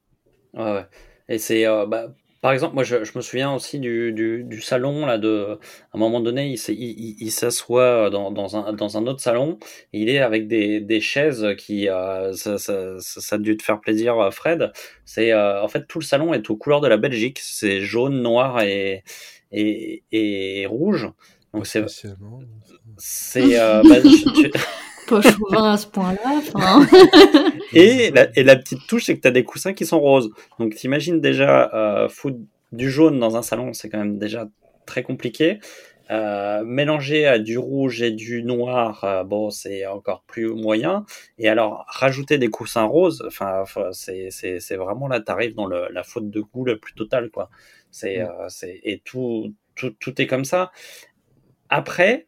[0.54, 0.86] Ouais,
[1.28, 2.14] Et c'est bah,
[2.46, 5.18] par exemple, moi, je, me souviens aussi du, salon là.
[5.18, 5.58] De,
[5.92, 9.58] à un moment donné, il, s'assoit dans, dans, un, dans un autre salon.
[9.94, 14.32] Et il est avec des, chaises qui, euh, ça, ça, a dû te faire plaisir,
[14.32, 14.72] Fred.
[15.06, 17.40] C'est euh, en fait tout le salon est aux couleurs de la Belgique.
[17.42, 19.04] C'est jaune, noir et
[19.52, 21.10] et, et rouge.
[21.52, 21.84] Donc c'est
[23.00, 23.96] c'est euh, bah,
[25.08, 27.50] pas chauvin à ce point-là.
[27.74, 30.32] et, la, et la petite touche, c'est que tu as des coussins qui sont roses.
[30.60, 32.40] Donc t'imagines déjà euh, foutre
[32.72, 34.48] du jaune dans un salon, c'est quand même déjà
[34.86, 35.60] très compliqué.
[36.12, 41.06] Euh, mélanger à du rouge et du noir, euh, bon, c'est encore plus moyen.
[41.40, 46.30] Et alors, rajouter des coussins roses, enfin, c'est, vraiment là, t'arrives dans le, la faute
[46.30, 47.50] de goût le plus total, quoi.
[47.90, 48.30] C'est, mm.
[48.40, 50.72] euh, et tout, tout, tout est comme ça.
[51.70, 52.28] Après,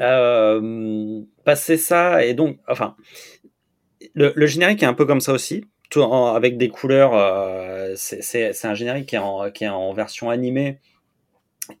[0.00, 2.96] euh, passer ça et donc, enfin,
[4.14, 7.14] le, générique est un peu comme ça aussi, tout avec des couleurs.
[7.14, 10.78] Euh, c'est un générique qui est, en, qui est en version animée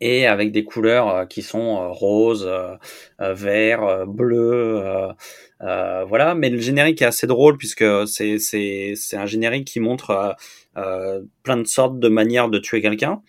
[0.00, 2.48] et avec des couleurs euh, qui sont rose,
[3.18, 5.12] vert, bleu,
[5.60, 6.34] voilà.
[6.34, 10.36] Mais le générique est assez drôle puisque c'est c'est un générique qui montre
[10.74, 13.22] plein de sortes de manières de tuer quelqu'un.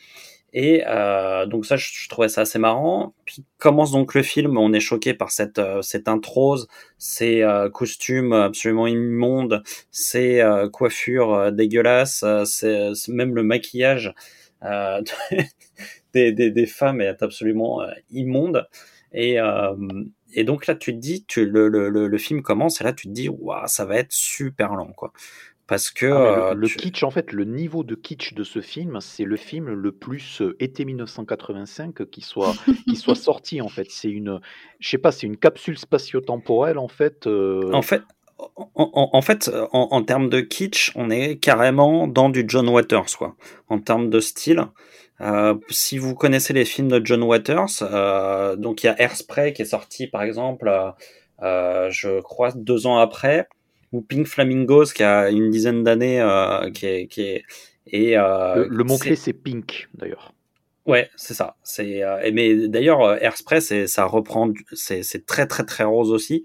[0.53, 3.13] Et euh, donc ça, je, trouvais ça assez marrant.
[3.25, 7.69] Puis commence donc le film, on est choqué par cette euh, cette introse, ces euh,
[7.69, 14.13] costumes absolument immondes, ces euh, coiffures dégueulasses, c'est même le maquillage
[16.13, 17.81] des, des, des, femmes est absolument
[18.11, 18.67] immonde.
[19.13, 19.39] Et
[20.33, 23.07] et donc là, tu te dis, tu, le, le, le, film commence et là, tu
[23.07, 25.11] te dis, waouh, ça va être super lent, quoi.
[25.69, 29.23] Parce que ah, le, kitsch, en fait, le niveau de kitsch de ce film, c'est
[29.23, 32.55] le film le plus été 1985 qui soit
[32.87, 33.61] qui soit sorti.
[33.61, 34.39] En fait, c'est une,
[34.79, 37.27] je sais pas, c'est une capsule spatio-temporelle en fait.
[37.27, 38.01] En fait,
[38.73, 43.35] en, fait, en, termes de kitsch, on est carrément dans du John Waters, quoi.
[43.67, 44.65] En termes de style.
[45.69, 49.65] si vous connaissez les films de John Waters, donc il y a Airspray qui est
[49.65, 50.71] sorti par exemple,
[51.43, 53.47] je crois deux ans après
[53.91, 57.43] ou Pink Flamingos qui a une dizaine d'années, euh, qui est, qui est
[57.91, 60.33] et euh, le, mot clé c'est Pink d'ailleurs.
[60.85, 61.55] Ouais, c'est ça.
[61.63, 66.43] C'est euh, mais d'ailleurs Airspray, c'est ça reprend, c'est c'est très très très rose aussi.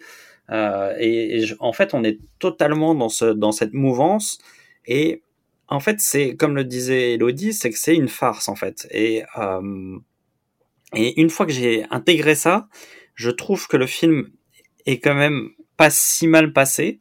[0.51, 4.39] Euh, et, en fait, on est totalement dans ce dans cette mouvance.
[4.87, 5.23] Et
[5.69, 8.87] en fait, c'est comme le disait Elodie, c'est que c'est une farce en fait.
[8.91, 9.99] Et euh,
[10.95, 12.69] et une fois que j'ai intégré ça,
[13.15, 14.31] je trouve que le film
[14.87, 17.01] est quand même pas si mal passé.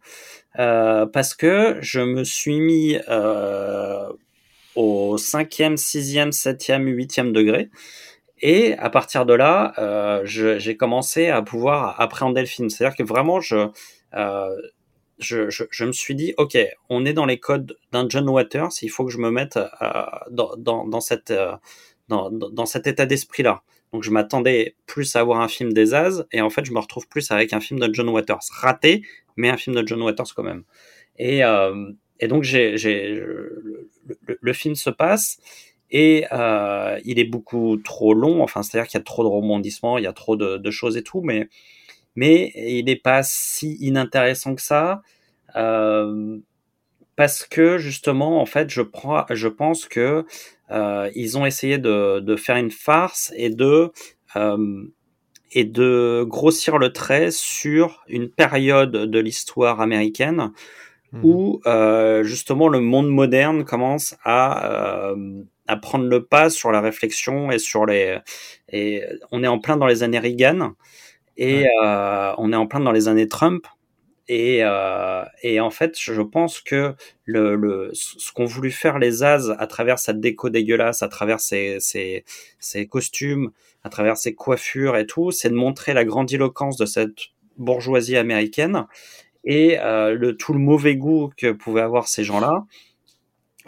[0.60, 4.08] Euh, parce que je me suis mis euh,
[4.76, 7.70] au cinquième, sixième, septième, huitième degré.
[8.42, 12.70] Et à partir de là, euh, j'ai commencé à pouvoir appréhender le film.
[12.70, 13.70] C'est-à-dire que vraiment, je,
[14.16, 14.56] euh,
[15.18, 16.58] je, je, je, me suis dit, ok,
[16.90, 19.70] on est dans les codes d'un John Waters, il faut que je me mette euh,
[20.30, 21.34] dans, dans, dans, cette,
[22.08, 23.64] dans, cet état d'esprit-là.
[23.92, 26.80] Donc je m'attendais plus à avoir un film des As, et en fait je me
[26.80, 28.42] retrouve plus avec un film de John Waters.
[28.52, 29.04] Raté,
[29.38, 30.64] mais un film de John Waters quand même.
[31.18, 31.92] Et, euh,
[32.28, 35.40] donc le, film se passe,
[35.92, 39.98] et euh, il est beaucoup trop long, enfin c'est-à-dire qu'il y a trop de rebondissements,
[39.98, 41.50] il y a trop de, choses et tout, mais
[42.16, 45.02] il n'est pas si inintéressant que ça.
[45.56, 46.40] Euh,
[47.16, 48.82] parce que justement, en fait, je,
[49.48, 50.26] pense que
[51.16, 53.92] ils ont essayé de, de, faire une farce et de
[54.36, 54.86] euh,
[55.54, 60.52] et de grossir le trait sur une période de l'histoire américaine
[61.12, 61.20] mmh.
[61.24, 66.82] où euh, justement le monde moderne commence à, euh, à prendre le pas sur la
[66.82, 68.18] réflexion et sur les
[68.70, 70.74] et on est en plein dans les années Reagan
[71.38, 73.66] et euh, on est en plein dans les années Trump.
[74.30, 79.24] Et, euh, et en fait, je pense que le, le ce qu'ont voulu faire les
[79.24, 82.24] As à travers cette déco dégueulasse, à travers ces, ces,
[82.60, 83.52] ces costumes,
[83.84, 87.18] à travers ces coiffures et tout, c'est de montrer la grandiloquence de cette
[87.58, 88.86] bourgeoisie américaine
[89.44, 92.64] et euh, le tout le mauvais goût que pouvaient avoir ces gens-là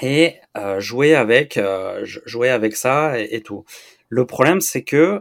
[0.01, 3.65] et euh, jouer avec euh, jouer avec ça et, et tout.
[4.09, 5.19] Le problème, c'est que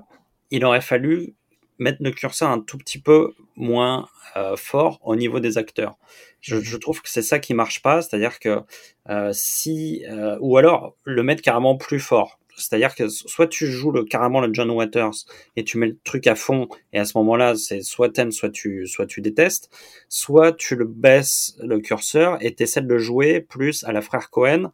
[0.51, 1.35] il aurait fallu
[1.79, 5.97] mettre le curseur un tout petit peu moins euh, fort au niveau des acteurs.
[6.41, 8.61] Je, je trouve que c'est ça qui marche pas, c'est-à-dire que
[9.09, 12.39] euh, si euh, ou alors le mettre carrément plus fort.
[12.57, 15.15] C'est-à-dire que soit tu joues le, carrément le John Waters
[15.57, 18.51] et tu mets le truc à fond et à ce moment-là c'est soit t'aimes soit
[18.51, 19.71] tu soit tu détestes,
[20.09, 24.31] soit tu le baisses le curseur et t'essaies de le jouer plus à la frère
[24.31, 24.71] Cohen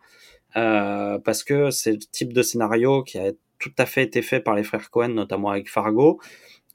[0.55, 4.55] parce que c'est le type de scénario qui a tout à fait été fait par
[4.55, 6.21] les frères Cohen notamment avec Fargo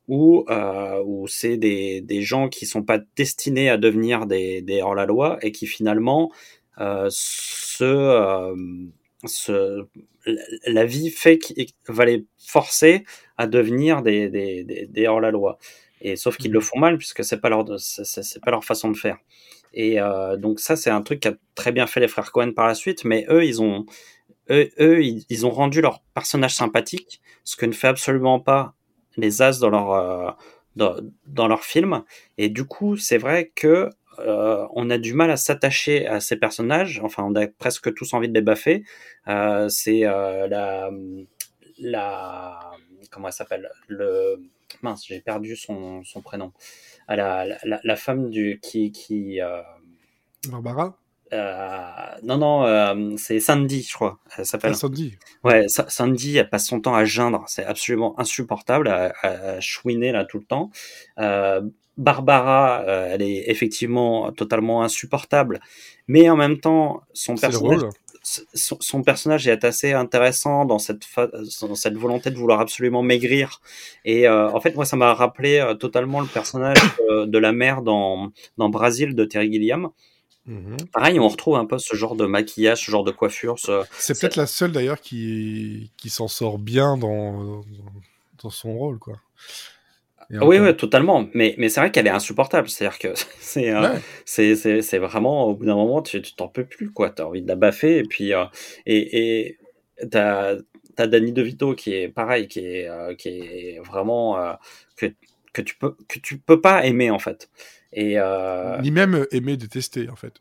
[0.08, 4.82] où, euh, où c'est des, des gens qui sont pas destinés à devenir des, des
[4.82, 6.32] hors-la-loi et qui finalement
[6.80, 8.56] euh, se, euh,
[9.26, 9.86] se,
[10.68, 13.04] la vie fait qu'il va les forcer
[13.38, 15.58] à devenir des, des, des, hors-la-loi.
[16.02, 16.64] Et sauf qu'ils le mmh.
[16.64, 19.18] font mal puisque c'est pas leur c'est pas leur façon de faire.
[19.74, 22.52] Et euh, donc ça c'est un truc qui a très bien fait les frères Cohen
[22.54, 23.86] par la suite, mais eux ils ont
[24.52, 28.76] eux, eux ils, ils ont rendu leur personnage sympathique, ce que ne fait absolument pas
[29.18, 30.32] les as dans leur euh,
[30.76, 32.04] dans, dans, leur film.
[32.38, 36.38] Et du coup c'est vrai que euh, on a du mal à s'attacher à ces
[36.38, 37.02] personnages.
[37.04, 38.84] Enfin on a presque tous envie de les baffer.
[39.28, 40.90] Euh, c'est euh, la
[41.80, 42.72] la
[43.12, 43.70] comment elle s'appelle?
[43.88, 44.38] Le
[44.82, 46.52] mince j'ai perdu son, son prénom.
[47.08, 49.62] Ah, la, la, la, femme du qui qui euh,
[50.50, 50.98] Barbara?
[51.32, 54.20] Non, non, euh, c'est Sandy, je crois.
[54.38, 54.72] Elle s'appelle.
[54.72, 55.16] Ah, Sandy.
[55.44, 57.44] Ouais, Sandy, elle passe son temps à geindre.
[57.48, 60.72] C'est absolument insupportable à, à, chouiner là tout le temps.
[61.20, 61.62] Euh,
[61.98, 65.62] Barbara, euh, elle est effectivement totalement insupportable,
[66.08, 67.82] mais en même temps, son personnage,
[68.22, 71.06] son, son, personnage est assez intéressant dans cette
[71.62, 73.62] dans cette volonté de vouloir absolument maigrir.
[74.04, 76.78] Et euh, en fait, moi, ça m'a rappelé totalement le personnage
[77.10, 79.90] de la mère dans dans Brésil de Terry Gilliam.
[80.46, 83.58] Mmh Pareil, on retrouve un peu ce genre de maquillage, ce genre de coiffure.
[83.60, 83.84] Ce...
[83.98, 87.64] C'est peut-être la seule d'ailleurs qui, qui s'en sort bien dans,
[88.44, 89.16] dans son rôle, quoi.
[90.30, 91.28] oui, oui, totalement.
[91.34, 92.70] Mais, mais c'est vrai qu'elle est insupportable.
[92.70, 96.92] C'est-à-dire que c'est euh, c'est c'est vraiment, au bout d'un moment, tu t'en peux plus,
[96.92, 97.10] quoi.
[97.10, 97.98] T'as envie de la baffer.
[97.98, 98.46] Et puis, euh,
[98.86, 99.58] et, et
[100.12, 100.56] t'as
[100.98, 104.54] as Danny DeVito qui est pareil, qui est, euh, qui est vraiment, euh,
[104.98, 105.08] que,
[105.56, 107.50] que, tu peux, que tu peux pas aimer, en fait.
[107.94, 108.80] Et euh...
[108.82, 110.34] Ni même aimer détester, en fait.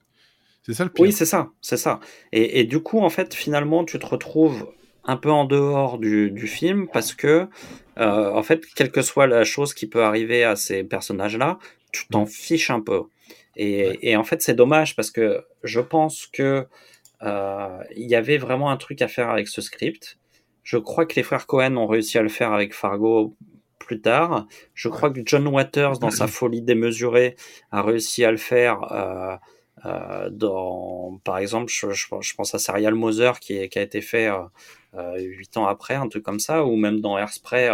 [0.64, 1.04] C'est ça le pire.
[1.04, 2.00] Oui, c'est ça, c'est ça.
[2.32, 4.66] Et, et, du coup, en fait, finalement, tu te retrouves
[5.04, 7.46] un peu en dehors du, du film parce que,
[7.98, 11.58] euh, en fait, quelle que soit la chose qui peut arriver à ces personnages-là,
[11.92, 13.02] tu t'en fiches un peu.
[13.56, 13.98] Et, ouais.
[14.02, 16.66] et en fait, c'est dommage parce que je pense que
[17.22, 20.18] euh, il y avait vraiment un truc à faire avec ce script.
[20.62, 23.36] Je crois que les frères Cohen ont réussi à le faire avec Fargo
[23.78, 24.46] plus tard.
[24.74, 27.36] Je crois que John Waters, dans sa folie démesurée,
[27.70, 28.92] a réussi à le faire.
[28.92, 29.36] Euh,
[29.86, 33.82] euh, dans, par exemple, je, je, je, pense à Serial Mother qui, est, qui a
[33.82, 34.30] été fait
[34.94, 37.70] euh, huit ans après, un truc comme ça, ou même dans Airspray.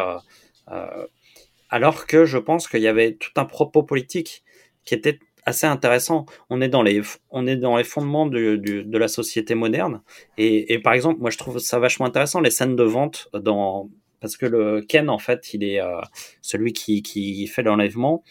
[1.72, 4.42] Alors que je pense qu'il y avait tout un propos politique
[4.84, 6.26] qui était assez intéressant.
[6.48, 10.02] On est dans les, on est dans les fondements du, du, de la société moderne.
[10.36, 13.88] Et, et, par exemple, moi, je trouve ça vachement intéressant les scènes de vente dans
[14.20, 16.00] parce que le Ken en fait il est euh,
[16.42, 18.22] celui qui, qui fait l'enlèvement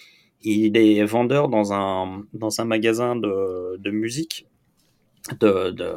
[0.42, 4.48] il est vendeur dans un dans un magasin de, de musique
[5.40, 5.96] de de,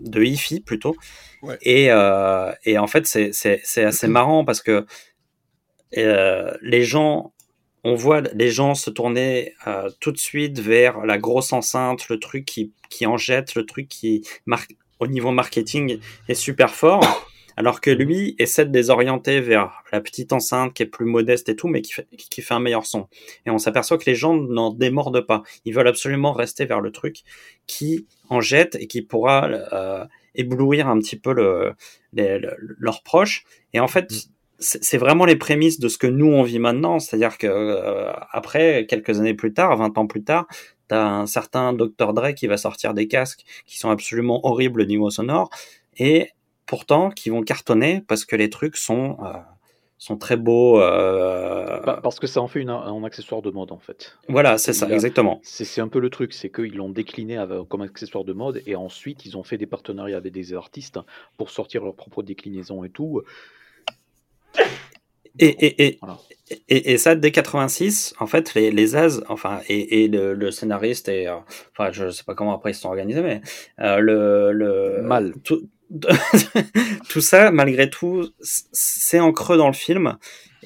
[0.00, 0.96] de hi-fi plutôt
[1.42, 1.58] ouais.
[1.62, 4.84] et euh, et en fait c'est c'est c'est assez marrant parce que
[5.92, 7.34] les gens
[7.84, 12.18] on voit les gens se tourner euh, tout de suite vers la grosse enceinte, le
[12.18, 17.23] truc qui, qui en jette, le truc qui, marque au niveau marketing, est super fort,
[17.56, 21.48] alors que lui essaie de les orienter vers la petite enceinte qui est plus modeste
[21.48, 23.08] et tout, mais qui fait, qui fait un meilleur son.
[23.46, 25.42] Et on s'aperçoit que les gens n'en démordent pas.
[25.64, 27.22] Ils veulent absolument rester vers le truc
[27.66, 31.74] qui en jette et qui pourra euh, éblouir un petit peu le,
[32.12, 33.44] leurs proches.
[33.72, 34.12] Et en fait,
[34.58, 36.98] c'est vraiment les prémices de ce que nous on vit maintenant.
[36.98, 40.46] C'est-à-dire que euh, après, quelques années plus tard, 20 ans plus tard,
[40.88, 44.86] t'as un certain Dr Dre qui va sortir des casques qui sont absolument horribles au
[44.86, 45.50] niveau sonore
[45.98, 46.30] et
[46.74, 49.32] pourtant qui vont cartonner parce que les trucs sont euh,
[49.96, 50.80] sont très beaux.
[50.80, 51.78] Euh...
[52.02, 54.18] Parce que ça en fait une, un accessoire de mode en fait.
[54.28, 55.38] Voilà, c'est ça, exactement.
[55.44, 59.24] C'est un peu le truc, c'est qu'ils l'ont décliné comme accessoire de mode et ensuite
[59.24, 60.98] ils ont fait des partenariats avec des artistes
[61.36, 63.22] pour sortir leurs propres déclinaisons et tout.
[65.38, 66.00] Et, et, et,
[66.68, 71.08] et, et, ça, dès 86, en fait, les, les As, enfin, et, et le, scénariste,
[71.08, 71.36] et, euh,
[71.72, 73.40] enfin, je sais pas comment après ils se sont organisés, mais
[73.80, 75.02] euh, le, le.
[75.02, 75.34] Mal.
[75.42, 75.68] Tout,
[77.08, 80.16] tout ça, malgré tout, c'est en creux dans le film.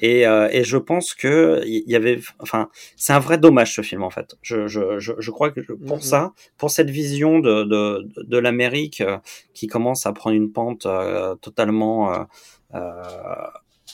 [0.01, 3.81] Et, euh, et je pense que il y avait, enfin, c'est un vrai dommage ce
[3.81, 4.35] film en fait.
[4.41, 6.01] Je, je, je, je crois que pour mhm.
[6.01, 9.17] ça, pour cette vision de, de, de l'Amérique euh,
[9.53, 12.27] qui commence à prendre une pente euh, totalement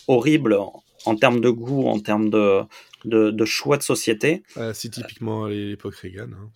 [0.07, 0.57] horrible
[1.05, 2.61] en, termes de goût, en termes de,
[3.05, 4.43] de, de, choix de société.
[4.73, 6.27] c'est typiquement l'époque Reagan.
[6.33, 6.49] Hein.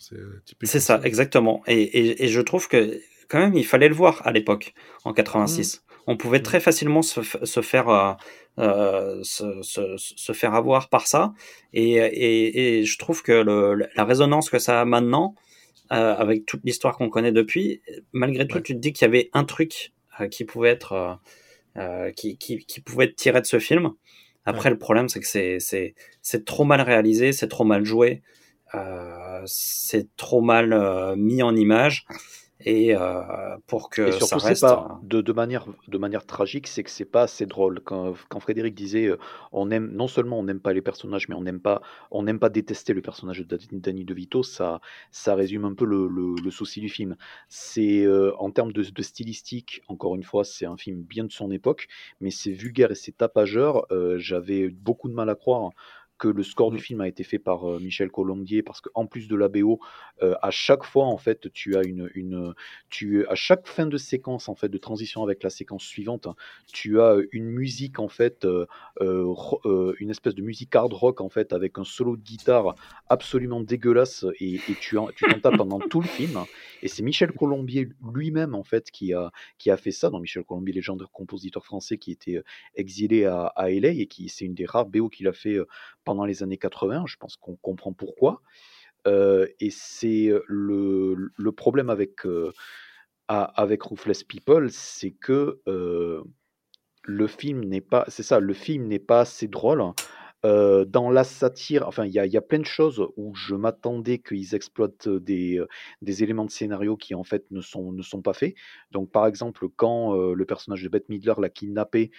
[0.64, 1.64] C'est ça, exactement.
[1.66, 3.00] Et, et, et, je trouve que
[3.30, 4.74] quand même, il fallait le voir à l'époque,
[5.06, 5.78] en 86.
[5.78, 5.94] Mmh.
[6.08, 8.14] On pouvait très facilement se, se faire euh,
[8.58, 11.34] euh, se, se, se, faire avoir par ça.
[11.72, 15.36] Et, et, et je trouve que le, la résonance que ça a maintenant,
[15.92, 19.30] euh, avec toute l'histoire qu'on connaît depuis, malgré tout, tu te dis qu'il y avait
[19.34, 19.94] un truc
[20.32, 21.20] qui pouvait être
[22.18, 23.92] qui, qui, qui, pouvait être tiré de ce film.
[24.46, 28.24] Après, le problème, c'est que c'est, trop mal réalisé, c'est trop mal joué,
[29.46, 32.06] c'est trop mal mis en image
[32.66, 36.84] et euh, pour que surtout, ça reste pas de, de, manière de manière tragique c'est
[36.84, 37.80] que c'est pas assez drôle.
[37.86, 39.18] Quand, quand Frédéric disait euh,
[39.54, 41.82] on aime non seulement on n'aime pas les personnages mais on n'aime pas
[42.12, 44.82] on n'aime pas détester le personnage de Danny DeVito ça
[45.12, 47.16] ça résume un peu le, le, le souci du film.
[47.48, 51.32] C'est euh, en termes de, de, stylistique encore une fois c'est un film bien de
[51.32, 51.88] son époque
[52.20, 53.86] mais c'est vulgaire et c'est tapageur.
[54.18, 55.72] J'avais beaucoup de mal à croire
[56.20, 59.28] que le score du film a été fait par euh, Michel Colombier parce qu'en plus
[59.28, 59.80] de la BO,
[60.22, 62.54] euh, à chaque fois en fait, tu as une, une,
[62.90, 66.28] tu à chaque fin de séquence en fait de transition avec la séquence suivante,
[66.72, 68.68] tu as une musique en fait, euh,
[70.00, 72.76] une espèce de musique hard rock en fait avec un solo de guitare
[73.08, 76.44] absolument dégueulasse et, et tu en, tu t'en tapes pendant tout le film.
[76.82, 80.10] Et c'est Michel Colombier lui-même en fait qui a qui a fait ça.
[80.10, 82.42] Dans Michel Colombier, légende compositeur français qui était
[82.76, 85.58] exilé à, à et qui c'est une des rares BO qu'il a fait
[86.04, 87.06] pendant les années 80.
[87.08, 88.42] Je pense qu'on comprend pourquoi.
[89.08, 92.52] Euh, et c'est le, le, problème avec, euh,
[93.28, 96.24] avec Roofless People, c'est que euh,
[97.04, 99.84] le film n'est pas, c'est ça, le film n'est pas assez drôle
[100.44, 105.10] dans la satire, enfin, il y a, plein de choses où je m'attendais qu'ils exploitent
[105.10, 105.62] des,
[106.02, 108.56] éléments de scénario qui en fait ne sont, pas faits.
[108.92, 112.12] Donc, par exemple, quand le personnage de Bette Midler l'a kidnappé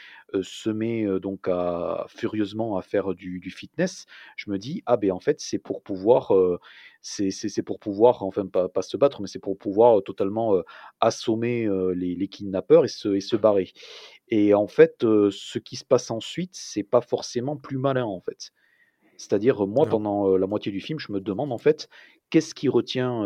[0.43, 4.07] se met donc à, furieusement à faire du, du, fitness,
[4.37, 6.33] je me dis ah ben en fait c'est pour pouvoir
[7.03, 10.55] c'est pour pouvoir, enfin pas, pas se battre, mais c'est pour pouvoir totalement
[11.01, 13.73] assommer les, les, kidnappeurs et se, et se barrer.
[14.29, 18.53] Et en fait, ce qui se passe ensuite, c'est pas forcément plus malin en fait.
[19.17, 21.89] C'est-à-dire, moi, pendant la moitié du film, je me demande en fait,
[22.31, 23.25] qu'est-ce qui retient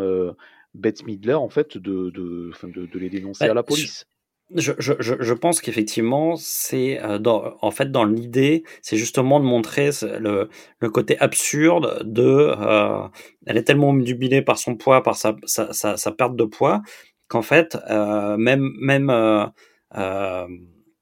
[0.73, 4.05] Bette Midler en fait de, de, de, de les dénoncer bah, à la police?
[4.53, 9.89] Je, je, je pense qu'effectivement, c'est dans, en fait dans l'idée, c'est justement de montrer
[10.19, 13.07] le, le côté absurde de, euh,
[13.47, 16.81] elle est tellement jubilée par son poids, par sa, sa, sa, sa perte de poids,
[17.27, 20.47] qu'en fait, euh, même même euh,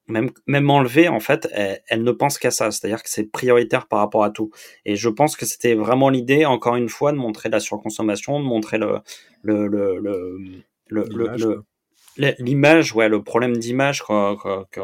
[0.07, 1.47] même, même enlevée, en fait,
[1.87, 2.71] elle, ne pense qu'à ça.
[2.71, 4.51] C'est-à-dire que c'est prioritaire par rapport à tout.
[4.85, 8.45] Et je pense que c'était vraiment l'idée, encore une fois, de montrer la surconsommation, de
[8.45, 8.99] montrer le,
[9.43, 9.99] le, le,
[10.87, 11.63] le,
[12.18, 14.82] l'image, ouais, le problème d'image que, que,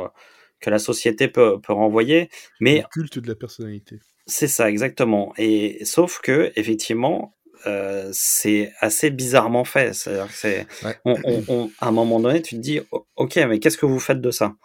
[0.59, 2.29] que, la société peut, peut renvoyer.
[2.59, 2.77] Mais.
[2.77, 3.99] Le culte de la personnalité.
[4.25, 5.33] C'est ça, exactement.
[5.37, 7.35] Et sauf que, effectivement,
[7.67, 9.93] euh, c'est assez bizarrement fait.
[9.93, 10.67] C'est-à-dire que c'est,
[11.05, 11.15] on,
[11.47, 12.79] on, à un moment donné, tu te dis,
[13.15, 14.55] ok, mais qu'est-ce que vous faites de ça?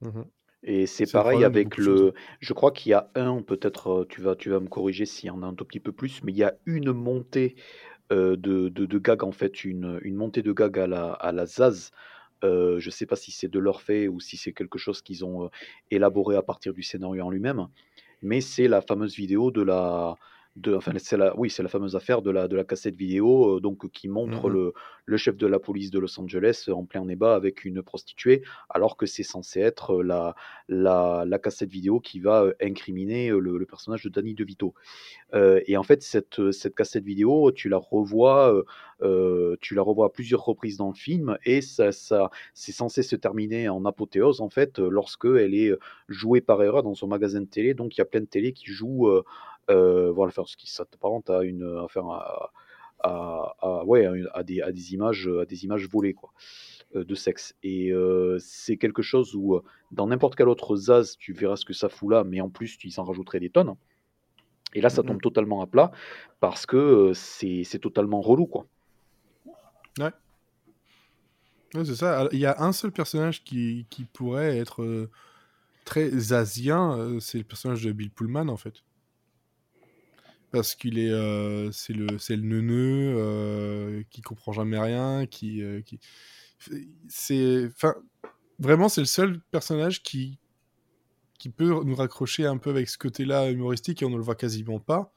[0.00, 0.22] Mmh
[0.62, 2.14] Et c'est pareil avec le.
[2.40, 5.30] Je crois qu'il y a un, peut-être, tu vas, tu vas me corriger s'il y
[5.30, 7.56] en a un tout petit peu plus, mais il y a une montée
[8.10, 11.90] de, de, de en fait, une, une montée de gag à la, à la Zaz.
[12.42, 15.24] Je ne sais pas si c'est de leur fait ou si c'est quelque chose qu'ils
[15.24, 15.50] ont
[15.90, 17.68] élaboré à partir du scénario en lui-même,
[18.22, 20.16] mais c'est la fameuse vidéo de la,
[20.68, 23.60] enfin, c'est la, oui, c'est la fameuse affaire de la, de la cassette vidéo, euh,
[23.60, 24.72] donc qui montre mmh le,
[25.04, 28.96] le, chef de la police de Los Angeles en plein débat avec une prostituée, alors
[28.96, 30.34] que c'est censé être la,
[30.68, 34.74] la, la, cassette vidéo qui va euh, incriminer euh, le, personnage de Danny DeVito.
[35.34, 38.64] Euh, et en fait, cette, cette cassette vidéo, tu la revois,
[39.02, 43.02] euh, tu la revois à plusieurs reprises dans le film, et ça, ça, c'est censé
[43.02, 45.72] se terminer en apothéose en fait, lorsque elle est
[46.08, 47.74] jouée par erreur dans son magasin de télé.
[47.74, 49.24] Donc il y a plein de télé qui jouent euh,
[49.70, 52.52] voilà, faire ce qui s'apparente à une affaire à,
[53.02, 56.32] à, ouais, à, des, à, des, images, à des images volées quoi,
[56.94, 57.54] euh, de sexe.
[57.62, 59.60] Et euh, c'est quelque chose où,
[59.90, 62.76] dans n'importe quel autre Zaz, tu verras ce que ça fout là, mais en plus,
[62.78, 63.74] tu s'en rajouterais des tonnes.
[64.74, 65.90] Et là, ça tombe totalement à plat
[66.38, 68.46] parce que c'est totalement relou.
[68.46, 68.66] Quoi.
[69.98, 70.12] Ouais.
[71.74, 72.28] ouais c'est ça.
[72.30, 75.08] Il y a un seul personnage qui, qui pourrait être
[75.84, 78.84] très zazien, c'est le personnage de Bill Pullman en fait
[80.50, 85.62] parce qu'il est euh, c'est le c'est le neuneu euh, qui comprend jamais rien qui,
[85.62, 86.00] euh, qui...
[87.08, 87.94] c'est enfin
[88.58, 90.38] vraiment c'est le seul personnage qui
[91.38, 94.34] qui peut nous raccrocher un peu avec ce côté-là humoristique et on ne le voit
[94.34, 95.12] quasiment pas.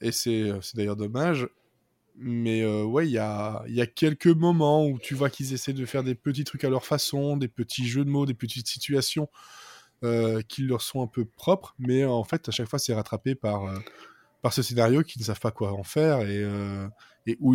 [0.00, 1.48] Et c'est d'ailleurs dommage.
[2.16, 5.84] Mais ouais il y a y a quelques moments où tu vois qu'ils essaient de
[5.84, 9.28] faire des petits trucs à leur façon des petits jeux de mots des petites situations
[10.48, 13.64] qui leur sont un peu propres, mais en fait, à chaque fois, c'est rattrapé par,
[13.64, 13.78] euh,
[14.42, 16.86] par ce scénario qui ne savent pas quoi en faire et, euh,
[17.26, 17.54] et où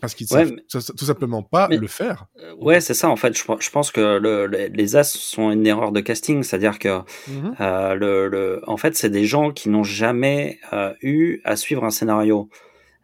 [0.00, 2.26] parce qu'ils ne savent tout simplement pas le faire.
[2.58, 3.34] Ouais, c'est ça en fait.
[3.34, 8.28] Je, pense que le, les As sont une erreur de casting, c'est-à-dire que mmh le,
[8.28, 10.60] le, en fait, c'est des gens qui n'ont jamais
[11.00, 12.50] eu à suivre un scénario.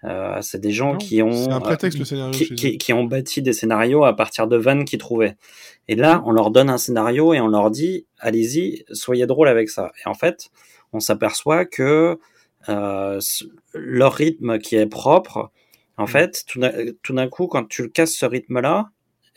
[0.05, 4.17] Euh, c'est des gens qui ont prétexte, scénario qui, qui, ont bâti des scénarios à
[4.17, 5.37] partir de vannes qu'ils trouvaient.
[5.87, 9.71] Et là, on leur donne un scénario et on leur dit allez-y, soyez drôle avec
[9.71, 9.93] ça.
[10.05, 10.51] Et en fait,
[10.93, 12.19] on s'aperçoit que
[12.69, 13.21] euh,
[13.75, 15.51] leur rythme qui est propre,
[15.97, 16.09] en mm.
[16.09, 16.45] fait,
[17.03, 18.91] tout d'un coup, quand tu casses ce rythme-là,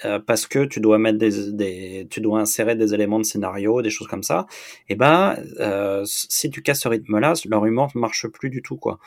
[0.03, 3.81] euh, parce que tu dois mettre des, des, tu dois insérer des éléments de scénario,
[3.81, 4.45] des choses comme ça,
[4.89, 8.61] et eh ben euh, si tu casses ce rythme-là, leur humour ne marche plus du
[8.61, 8.99] tout quoi.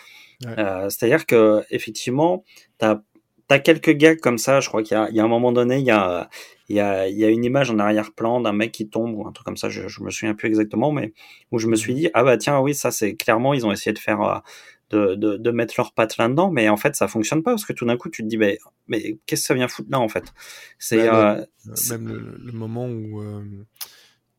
[0.47, 2.45] Euh, C'est-à-dire que effectivement,
[2.79, 3.01] t'as
[3.51, 4.61] as quelques gags comme ça.
[4.61, 6.29] Je crois qu'il y, y, a un moment donné, il y a
[6.69, 9.33] il y a, y a une image en arrière-plan d'un mec qui tombe ou un
[9.33, 9.71] truc comme ça.
[9.71, 11.13] Je, je me souviens plus exactement, mais
[11.51, 11.97] où je me suis mmh.
[11.97, 14.39] dit ah bah tiens oui ça c'est clairement ils ont essayé de faire euh,
[14.91, 17.73] de, de, de, mettre leurs pattes là-dedans, mais en fait, ça fonctionne pas parce que
[17.73, 20.09] tout d'un coup, tu te dis, mais, mais qu'est-ce que ça vient foutre là, en
[20.09, 20.33] fait?
[20.79, 21.45] C'est euh,
[21.91, 23.43] même le, moment où euh,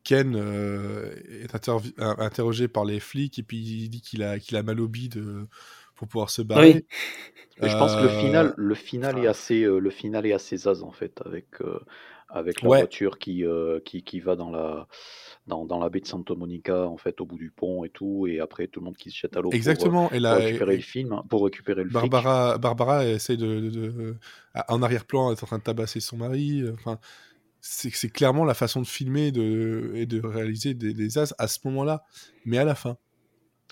[0.04, 1.54] Ken euh, est
[2.00, 5.24] interrogé par les flics et puis il dit qu'il a, qu'il a mal au bide
[5.96, 6.86] pour pouvoir se barrer.
[7.62, 10.92] je pense que le final, le final est assez, le final est assez zaz en
[10.92, 11.46] fait, avec
[12.30, 13.44] avec la voiture qui,
[13.86, 14.88] qui, qui va dans la
[15.50, 18.40] dans, la baie de Santa Monica, en fait, au bout du pont et tout, et
[18.40, 20.08] après tout le monde qui se jette à l'eau Exactement.
[20.08, 24.16] Pour, et là, récupérer le film, hein, pour récupérer le Barbara, Barbara essaie de,
[24.68, 26.64] en arrière-plan, elle est en train de tabasser son mari.
[26.74, 27.00] Enfin,
[27.62, 31.60] c'est clairement la façon de filmer de, et de réaliser des, des as à ce
[31.66, 32.04] moment-là,
[32.46, 32.98] mais à la fin.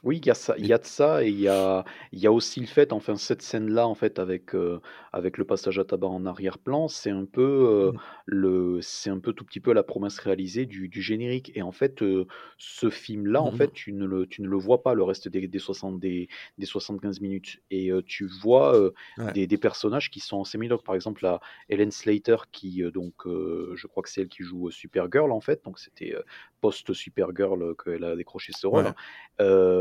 [0.03, 2.19] Oui, il y a ça, il y a de ça et il y a, il
[2.19, 4.79] y a aussi le fait, enfin cette scène-là en fait avec euh,
[5.11, 7.99] avec le passage à tabac en arrière-plan, c'est un peu euh, mmh.
[8.27, 11.71] le, c'est un peu tout petit peu la promesse réalisée du, du générique et en
[11.71, 12.27] fait euh,
[12.59, 13.55] ce film-là en mmh.
[13.55, 16.29] fait tu ne le, tu ne le vois pas le reste des, des 60 des,
[16.59, 18.91] des 75 minutes et tu vois
[19.33, 21.39] des, des personnages qui sont en semi par exemple la
[21.69, 25.79] Helen Slater qui donc je crois que c'est elle qui joue Supergirl en fait donc
[25.79, 26.15] c'était
[26.61, 28.93] post Supergirl qu'elle a décroché ce rôle.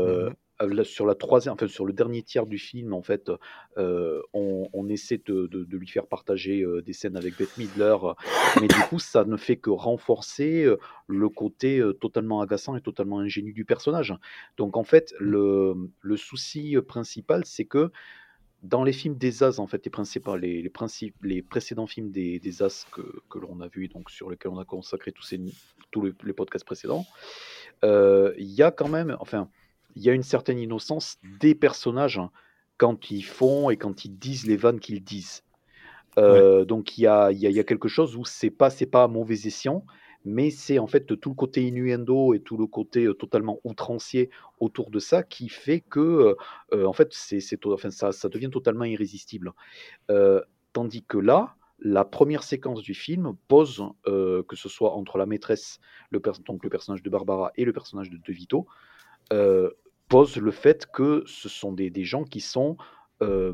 [0.07, 0.33] Euh, mmh
[0.83, 3.31] sur la troisième, enfin sur le dernier tiers du film, en fait,
[3.77, 7.95] euh, on, essaie de, lui faire partager euh, des scènes avec Beth Midler,
[8.59, 10.67] mais du coup, ça ne fait que renforcer
[11.05, 14.15] le côté totalement agaçant et totalement ingénu du personnage.
[14.57, 15.23] Donc, en fait, mmh.
[15.23, 17.91] le, le souci principal, c'est que
[18.63, 22.09] dans les films des As, en fait, les, principaux, les, les, principes, les précédents films
[22.09, 25.21] des, des As que, que l'on a vus, donc sur lesquels on a consacré tous,
[25.21, 25.39] ces,
[25.91, 27.05] tous les, podcasts précédents,
[27.83, 29.49] il y a quand même, enfin,
[29.97, 32.29] il y a une certaine innocence des personnages hein,
[32.77, 35.43] quand ils font et quand ils disent les vannes qu'ils disent.
[36.19, 39.35] Euh, donc il y a, y a, quelque chose où c'est pas c'est pas mauvais
[39.35, 39.83] escient,
[40.23, 44.29] mais c'est en fait tout le côté innuendo et tout le côté euh, totalement outrancier
[44.59, 46.35] autour de ça qui fait que
[46.73, 49.51] euh, en fait c'est, enfin, ça, ça devient totalement irrésistible.
[50.73, 55.79] tandis que là, la première séquence du film pose, que ce soit entre la maîtresse,
[56.09, 58.67] le, donc le personnage de Barbara et le personnage de De Vito,
[60.09, 62.77] pose le fait que ce sont des, des gens qui sont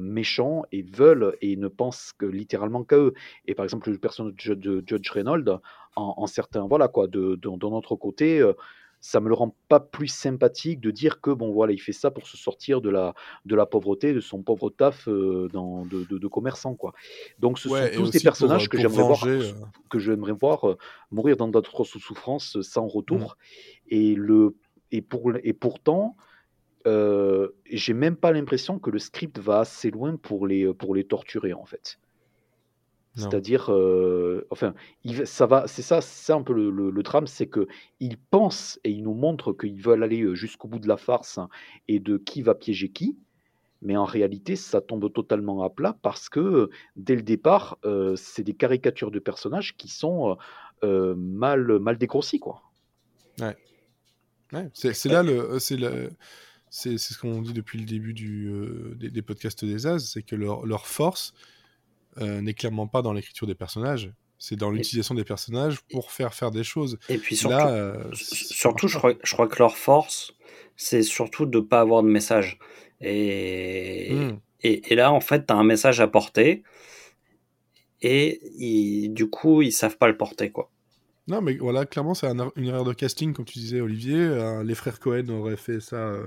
[0.02, 3.14] méchants et veulent et ne pensent que littéralement qu'à eux.
[3.46, 5.62] Et par exemple, le personnage de Judge Reynolds,
[5.96, 8.44] en, certains, voilà quoi, de, de, notre côté,
[9.04, 12.10] ça me le rend pas plus sympathique de dire que bon voilà il fait ça
[12.10, 13.14] pour se sortir de la
[13.46, 16.94] de la pauvreté de son pauvre taf dans, de, de, commerçant quoi
[17.38, 19.28] donc ce sont tous des personnages que j'aimerais voir
[19.90, 20.78] que j'aimerais voir
[21.12, 23.88] mourir dans d'autres souffrances sans retour mmh.
[23.90, 24.56] et le
[24.94, 26.16] et pour et pourtant
[26.86, 31.04] euh, j'ai même pas l'impression que le script va assez loin pour les, pour les
[31.06, 32.00] torturer en fait.
[33.16, 34.74] C'est-à-dire, euh, enfin,
[35.04, 37.68] il, ça va, c'est ça, c'est un peu le, le, drame, c'est que
[38.00, 41.38] ils pensent et ils nous montrent qu'ils veulent aller euh, jusqu'au bout de la farce
[41.38, 41.48] hein,
[41.88, 43.16] et de qui va piéger qui,
[43.84, 47.78] mais en réalité, ça tombe totalement à plat parce que dès le départ,
[48.16, 50.36] c'est des caricatures de personnages qui sont
[50.82, 52.64] mal, mal dégrossis, quoi.
[53.40, 53.56] Ouais.
[54.54, 56.10] ouais c'est là le, c'est le
[56.76, 60.36] c'est ce qu'on dit depuis le début du, euh, des, podcasts des As, c'est que
[60.36, 61.36] leur, leur force
[62.20, 66.34] euh, n'est clairement pas dans l'écriture des personnages, c'est dans l'utilisation des personnages pour faire
[66.34, 66.98] faire des choses.
[67.10, 70.34] Et puis surtout, Là, euh, surtout je, crois, je crois que leur force,
[70.76, 72.58] c'est surtout de ne pas avoir de message.
[73.02, 74.40] Et, hmm.
[74.64, 76.64] et, et, là, en fait, tu as un message à porter,
[78.02, 80.72] et du coup, ils savent pas le porter, quoi.
[81.28, 84.62] Non, mais voilà, clairement, c'est une erreur de casting, comme tu disais, Olivier.
[84.66, 86.18] les frères Cohen auraient fait ça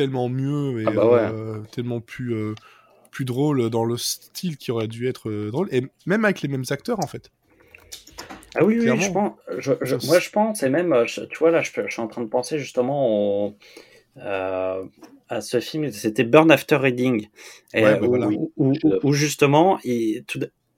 [0.00, 2.54] tellement mieux et ah bah euh, tellement plus, euh,
[3.10, 6.48] plus drôle dans le style qui aurait dû être euh, drôle, et même avec les
[6.48, 7.30] mêmes acteurs en fait.
[8.54, 12.00] Ah oui, oui, je pense, moi je pense, et même, tu vois, là, je, suis
[12.00, 13.54] en train de penser justement
[14.16, 17.28] à ce film, c'était Burn After Reading,
[17.74, 17.98] et, bah
[18.56, 20.24] où, justement, il,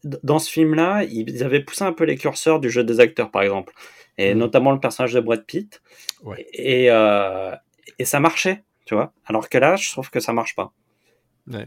[0.03, 3.43] dans ce film-là, ils avaient poussé un peu les curseurs du jeu des acteurs, par
[3.43, 3.73] exemple,
[4.19, 4.39] et mmh.
[4.39, 5.81] notamment le personnage de Brad Pitt,
[6.53, 9.15] et, et ça marchait tu vois.
[9.25, 10.75] Alors que là, je trouve que ça marche pas.
[11.51, 11.67] Ouais.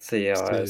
[0.00, 0.66] C'est euh,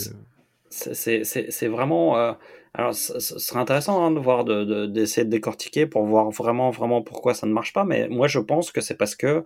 [0.68, 2.18] c'est vraiment.
[2.18, 2.34] Euh,
[2.74, 7.00] alors, ce serait intéressant hein, de voir, d'essayer de, de, décortiquer pour voir vraiment, vraiment
[7.00, 7.84] pourquoi ça ne marche pas.
[7.86, 9.44] Mais moi, je pense que c'est parce que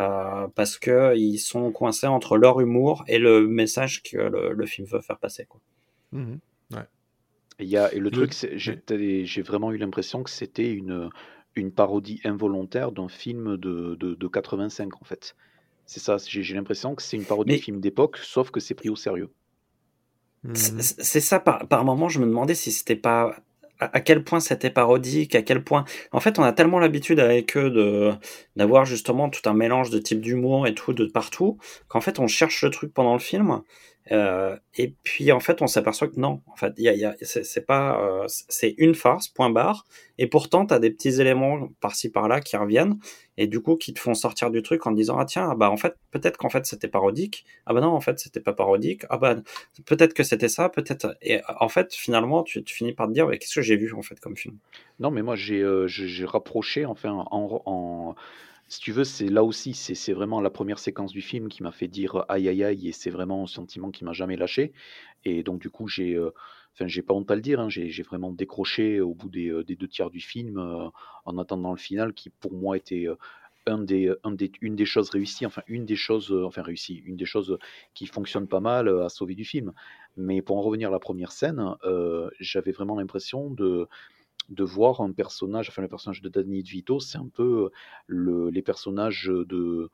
[0.00, 4.88] euh, parce que ils sont coincés entre leur humour et le message que le, film
[4.88, 5.46] veut faire passer.
[5.46, 5.60] Quoi.
[6.10, 6.34] Mmh
[6.72, 6.86] ouais.
[7.60, 11.10] Il y a, et le, truc, j'ai vraiment eu l'impression que c'était une,
[11.54, 15.34] une parodie involontaire d'un film de, de, de, 85 en fait.
[15.86, 18.88] C'est ça, j'ai l'impression que c'est une parodie de film d'époque, sauf que c'est pris
[18.88, 19.30] au sérieux.
[20.52, 23.36] C'est ça, par, par moment, je me demandais si c'était pas
[23.78, 25.84] à quel point c'était parodique, à quel point.
[26.12, 28.12] En fait, on a tellement l'habitude avec eux de
[28.56, 31.58] d'avoir justement tout un mélange de types d'humour et tout de partout
[31.88, 33.60] qu'en fait on cherche le truc pendant le film
[34.12, 37.66] euh, et puis en fait, on s'aperçoit que non, en fait, y y a, c'est
[37.66, 39.84] pas, euh, c'est une farce, point barre.
[40.18, 42.98] Et pourtant, tu as des petits éléments par-ci par-là qui reviennent
[43.36, 45.70] et du coup qui te font sortir du truc en te disant ah tiens, bah
[45.70, 47.44] en fait, peut-être qu'en fait c'était parodique.
[47.66, 49.04] Ah bah non, en fait c'était pas parodique.
[49.10, 49.36] Ah bah
[49.86, 51.16] peut-être que c'était ça, peut-être.
[51.22, 54.20] Et en fait, finalement, tu, finis par te dire qu'est-ce que j'ai vu en fait
[54.20, 54.56] comme film?
[55.00, 58.14] Non, mais moi j'ai euh, j'ai rapproché enfin en, en
[58.68, 61.70] si tu veux, c'est là aussi, c'est vraiment la première séquence du film qui m'a
[61.72, 64.72] fait dire aïe aïe aïe, et c'est vraiment un sentiment qui m'a jamais lâché.
[65.24, 66.30] Et donc, du coup, j'ai, euh,
[66.74, 69.62] enfin, j'ai pas honte à le dire, hein, j'ai vraiment décroché au bout des, euh,
[69.64, 70.88] deux tiers du film, euh,
[71.24, 73.06] en attendant le final, qui pour moi était
[73.68, 77.58] une des choses réussies, enfin, une des choses, enfin, réussies, une des choses
[77.94, 79.72] qui fonctionne pas mal à sauver du film.
[80.16, 81.74] Mais pour en revenir à la première scène,
[82.40, 83.88] j'avais vraiment l'impression de
[84.48, 87.70] de voir un personnage, enfin le personnage de Danny DeVito, c'est un peu
[88.06, 89.90] le, les personnages de,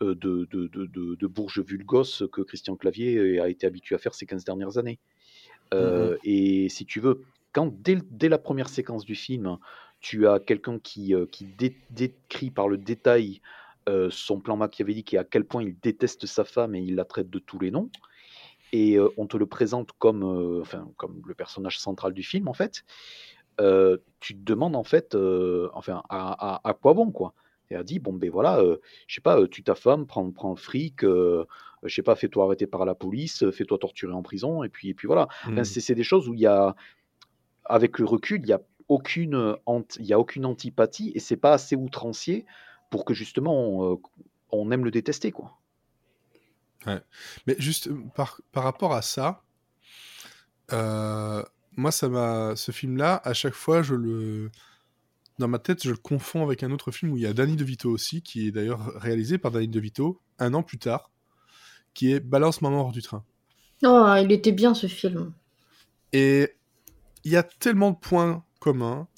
[0.00, 4.26] de, de, de, de Bourges Vulgos que Christian Clavier a été habitué à faire ces
[4.26, 4.98] 15 dernières années.
[5.72, 7.22] Euh, mmh et si tu veux,
[7.52, 9.58] quand dès, dès, la première séquence du film,
[10.00, 11.46] tu as quelqu'un qui, qui
[11.90, 13.40] décrit par le détail
[13.88, 17.04] euh, son plan machiavélique et à quel point il déteste sa femme et il la
[17.04, 17.90] traite de tous les noms,
[18.72, 20.22] et on te le présente comme,
[20.60, 22.84] enfin, comme le personnage central du film en fait,
[23.62, 27.34] euh, tu te demandes en fait, euh, enfin, à, à, quoi bon quoi
[27.70, 30.50] Et a dit bon ben voilà, euh, je sais pas, tu ta femme, prends, prends
[30.50, 31.44] le fric, je
[31.86, 35.06] sais pas, fais-toi arrêter par la police, fais-toi torturer en prison, et puis, et puis
[35.06, 35.28] voilà.
[35.46, 35.64] Mmh.
[35.64, 36.76] c'est des choses où il y a,
[37.64, 39.56] avec le recul, il y a aucune,
[39.98, 42.44] il y a aucune antipathie et c'est pas assez outrancier
[42.90, 44.00] pour que justement on,
[44.50, 45.58] on aime le détester quoi.
[46.86, 47.00] Ouais.
[47.46, 49.42] Mais juste par, par rapport à ça,
[50.72, 51.42] euh,
[51.76, 54.50] moi, ça m'a, ce film-là, à chaque fois, je le,
[55.38, 57.56] dans ma tête, je le confonds avec un autre film où il y a Danny
[57.56, 61.10] DeVito aussi, qui est d'ailleurs réalisé par Danny DeVito un an plus tard,
[61.94, 63.24] qui est Balance maman hors du train.
[63.84, 65.32] Oh, il était bien ce film.
[66.12, 66.50] Et
[67.24, 69.08] il y a tellement de points communs.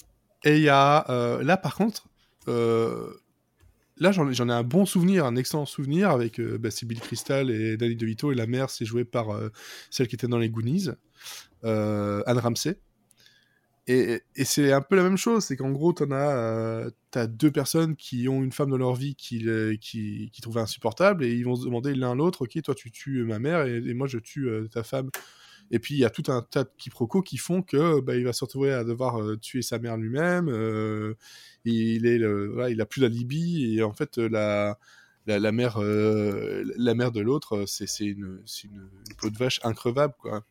[0.43, 2.07] Et il y a euh, là, par contre,
[2.47, 3.11] euh,
[3.97, 7.77] là, j'en ai un bon souvenir, un excellent souvenir avec euh, bah, Bill Crystal et
[7.77, 9.49] Danny DeVito et la mère, c'est joué par euh,
[9.89, 10.89] celle qui était dans les Goonies,
[11.65, 12.79] Anne Ramsey.
[13.87, 17.95] Et, c'est un peu la même chose, c'est qu'en gros, tu as, as, deux personnes
[17.95, 19.45] qui ont une femme dans leur vie qui,
[19.79, 23.37] qui, trouvent insupportable et ils vont se demander l'un l'autre, ok, toi tu tues ma
[23.37, 25.09] mère et, moi je tue ta femme.
[25.71, 28.23] Et puis il y a tout un tas de quiproquos qui font que bah, il
[28.23, 30.47] va se retrouver à devoir tuer sa mère lui-même.
[30.49, 31.15] Euh,
[31.63, 34.77] il est, voilà, il a plus d'alibi et en fait la
[35.27, 40.43] mère euh, la mère de l'autre c'est une, une, une, peau de vache increvable quoi.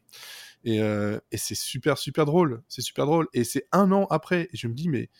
[0.64, 3.28] Et, euh, et c'est super super drôle, c'est super drôle.
[3.34, 5.10] Et c'est un an après et je me dis mais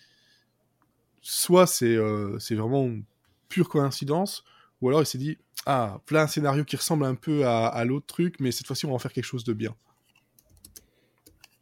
[1.21, 1.97] soit c'est
[2.39, 2.91] c'est vraiment
[3.49, 4.45] pure coïncidence
[4.81, 7.85] ou alors il s'est dit ah, plein un scénario qui ressemble un peu à, à
[7.85, 9.75] l'autre truc, mais cette fois-ci, on va en faire quelque chose de bien.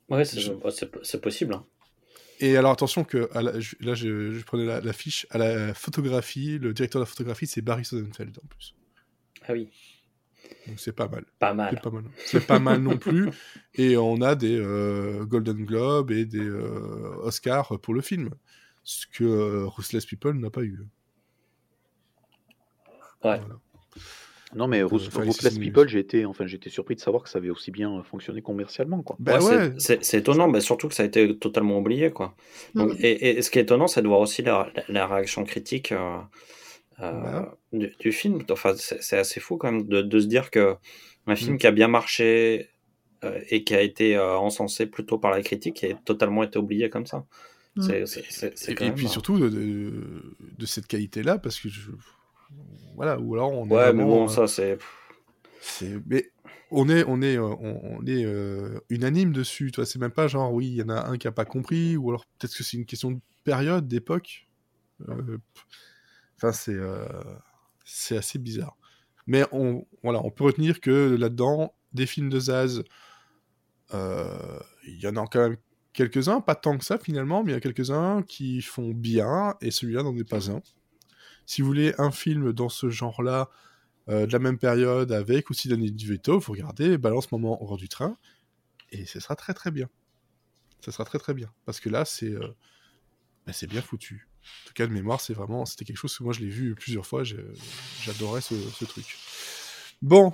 [0.08, 1.54] Ouais, c'est possible.
[1.54, 1.64] Hein.
[2.40, 7.04] Et alors attention que là je, prenais la, fiche à la photographie, le directeur de
[7.04, 8.74] la photographie c'est Barry Sonnenfeld en plus.
[9.46, 9.68] Ah oui.
[10.66, 11.24] Donc c'est pas mal.
[11.38, 11.74] Pas mal.
[11.74, 12.04] C'est pas mal.
[12.24, 13.30] C'est pas mal non plus.
[13.74, 18.30] Et on a des euh, Golden Globe et des euh, Oscars pour le film,
[18.82, 20.78] ce que euh, Ruthless People n'a pas eu.
[23.24, 23.40] Ouais.
[24.54, 27.70] Non, mais Ruthless People, j'ai été, enfin, j'étais surpris de savoir que ça avait aussi
[27.70, 29.02] bien fonctionné commercialement.
[29.02, 29.16] Quoi.
[29.18, 32.10] Bah ouais, C'est étonnant, mais surtout que ça a été totalement oublié.
[32.10, 32.34] Quoi.
[32.74, 35.94] Donc, et, ce qui est étonnant, c'est de voir aussi la, la réaction critique
[37.02, 37.40] euh, euh,
[37.72, 38.42] bah du, film.
[38.50, 40.76] Enfin, c'est assez fou quand même de, de se dire que
[41.26, 41.58] un film mm.
[41.58, 42.68] qui a bien marché
[43.24, 47.06] euh, et qui a été encensé plutôt par la critique a totalement été oublié comme
[47.06, 47.24] ça.
[47.88, 48.04] Et,
[48.94, 51.90] puis surtout de, de cette qualité-là, parce que je
[52.94, 54.78] voilà, ou alors on ouais, mais bon, euh, ça c'est.
[56.06, 56.30] Mais
[56.70, 59.70] on est, on est, euh, on, est euh, unanime dessus.
[59.72, 61.96] Toi, c'est même pas genre, oui, il y en a un qui a pas compris,
[61.96, 64.46] ou alors peut-être que c'est une question de période, d'époque.
[66.42, 66.78] Enfin, c'est,
[67.84, 68.76] c'est assez bizarre.
[69.26, 72.82] Mais on, voilà, on peut retenir que là-dedans, des films de Zaz,
[73.92, 75.56] il y en a quand même
[75.92, 79.70] quelques-uns, pas tant que ça finalement, mais il y a quelques-uns qui font bien, et
[79.70, 80.60] celui-là n'en est pas un.
[81.46, 83.50] Si vous voulez un film dans ce genre-là,
[84.08, 87.88] euh, de la même période, avec aussi Danny DeVito, vous regardez Balance Moment au du
[87.88, 88.16] train,
[88.90, 89.88] et ce sera très très bien.
[90.80, 91.52] Ça sera très très bien.
[91.64, 92.48] Parce que là, c'est euh,
[93.46, 94.28] bah, c'est bien foutu.
[94.64, 96.74] En tout cas, de mémoire, c'est vraiment, c'était quelque chose que moi je l'ai vu
[96.74, 99.16] plusieurs fois, j'adorais ce, truc.
[100.00, 100.32] Bon,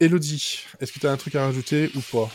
[0.00, 2.30] Elodie, est-ce que tu as un truc à rajouter ou pas?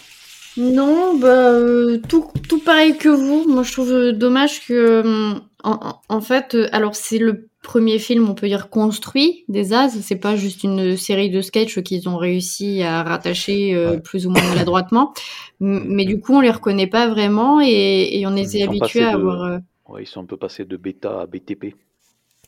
[0.57, 3.47] Non, bah, euh, tout, tout pareil que vous.
[3.47, 8.47] Moi, je trouve dommage que, en, en fait, alors c'est le premier film, on peut
[8.47, 9.89] dire, construit des As.
[10.01, 14.30] C'est pas juste une série de sketchs qu'ils ont réussi à rattacher euh, plus ou
[14.30, 15.13] moins maladroitement.
[15.59, 19.41] Mais du coup, on les reconnaît pas vraiment et, on était habitué à avoir.
[19.43, 19.57] Euh,
[19.88, 21.75] ouais, ils sont un peu passés de bêta à BTP.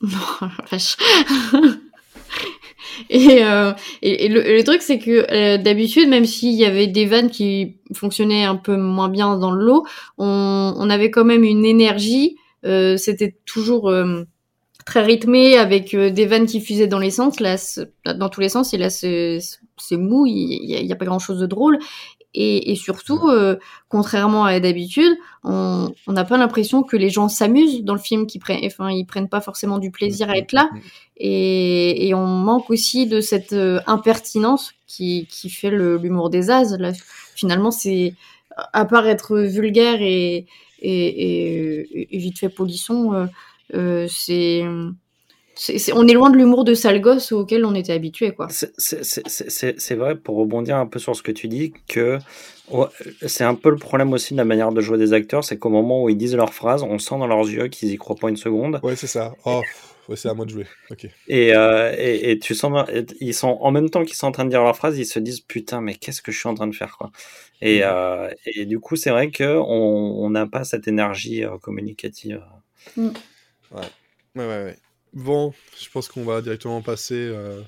[0.00, 0.96] Vache.
[3.10, 7.76] Et, euh, et, le, truc, c'est que d'habitude, même s'il y avait des vannes qui
[7.92, 12.38] fonctionnaient un peu moins bien dans le lot, on, avait quand même une énergie.
[12.62, 13.92] C'était toujours
[14.86, 17.56] très rythmé avec euh, des vannes qui fusaient dans les sens, là,
[18.14, 18.72] dans tous les sens.
[18.72, 19.40] Et là, c'est
[19.90, 21.78] mou, il n'y a, pas grand chose de drôle.
[22.38, 23.56] Et, et surtout, euh,
[23.88, 28.42] contrairement à d'habitude, on n'a pas l'impression que les gens s'amusent dans le film, qu'ils
[28.42, 30.68] prennent, enfin, ils prennent pas forcément du plaisir à être là.
[31.16, 36.76] Et, et on manque aussi de cette euh, impertinence qui, qui fait l'humour des as.
[36.76, 36.92] Là,
[37.34, 38.14] finalement, c'est
[38.74, 40.46] à part être vulgaire et,
[40.80, 43.28] et, et, vite fait polisson,
[43.74, 44.62] euh, c'est
[45.94, 48.48] on est loin de l'humour de sale gosse auquel on était habitué, quoi.
[48.50, 52.18] C'est vrai, pour rebondir un peu sur ce que tu dis, que
[53.26, 55.70] c'est un peu le problème aussi de la manière de jouer des acteurs, c'est qu'au
[55.70, 58.28] moment où ils disent leurs phrases, on sent dans leurs yeux qu'ils y croient pas
[58.28, 58.80] une seconde.
[58.82, 59.34] Ouais, c'est ça.
[59.44, 59.62] Oh,
[60.14, 60.66] c'est à moi de jouer.
[60.90, 61.08] Ok.
[61.26, 62.88] Et, euh, et, tu sens,
[63.20, 65.18] ils sont en même temps qu'ils sont en train de dire leurs phrases, ils se
[65.18, 67.10] disent putain, mais qu'est-ce que je suis en train de faire, quoi.
[67.60, 67.84] Et, mm.
[67.84, 72.42] euh, et du coup, c'est vrai que on n'a pas cette énergie communicative.
[72.96, 73.08] Mm.
[73.72, 73.80] Ouais.
[74.36, 74.76] Ouais, ouais, ouais.
[75.16, 77.62] Bon, je pense qu'on va directement passer euh,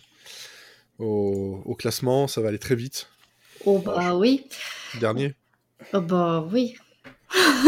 [0.99, 2.29] au, au, classement.
[2.29, 3.09] Ça va aller très vite.
[3.65, 4.45] Oh, bah oui.
[5.01, 5.35] Dernier
[5.95, 6.77] Oh, bah oui.
[7.35, 7.65] ah,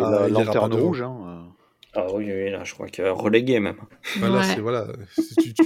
[0.00, 1.02] la lanterne rouge.
[1.02, 1.46] Hein.
[1.94, 3.76] Ah oui, oui, là, je crois que relégué même.
[4.16, 4.54] Voilà, ouais.
[4.54, 4.88] c'est voilà.
[5.40, 5.62] Tu, tu,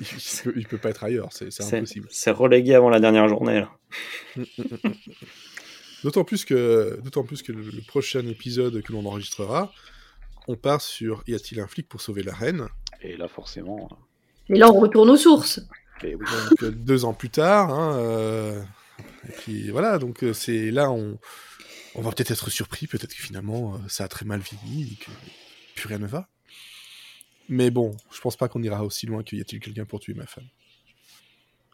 [0.00, 0.06] il,
[0.42, 2.08] peut, il, peut, pas être ailleurs, c'est impossible.
[2.10, 3.70] C'est relégué avant la dernière journée là.
[6.04, 9.72] D'autant plus que, d'autant plus que le, le, prochain épisode que l'on enregistrera,
[10.48, 12.68] on part sur Y a-t-il un flic pour sauver la reine?
[13.00, 13.88] Et là, forcément.
[14.48, 15.60] Mais là, on retourne aux sources.
[16.02, 16.24] Et oui.
[16.50, 18.62] Donc, euh, deux ans plus tard, hein, euh...
[19.28, 21.16] et puis voilà, donc euh, c'est là, on,
[21.94, 25.10] on va peut-être être surpris, peut-être que finalement, ça a très mal vieilli et que
[25.76, 26.28] plus rien ne va.
[27.48, 30.14] Mais bon, je pense pas qu'on ira aussi loin qu'il y a-t-il quelqu'un pour tuer
[30.14, 30.48] ma femme.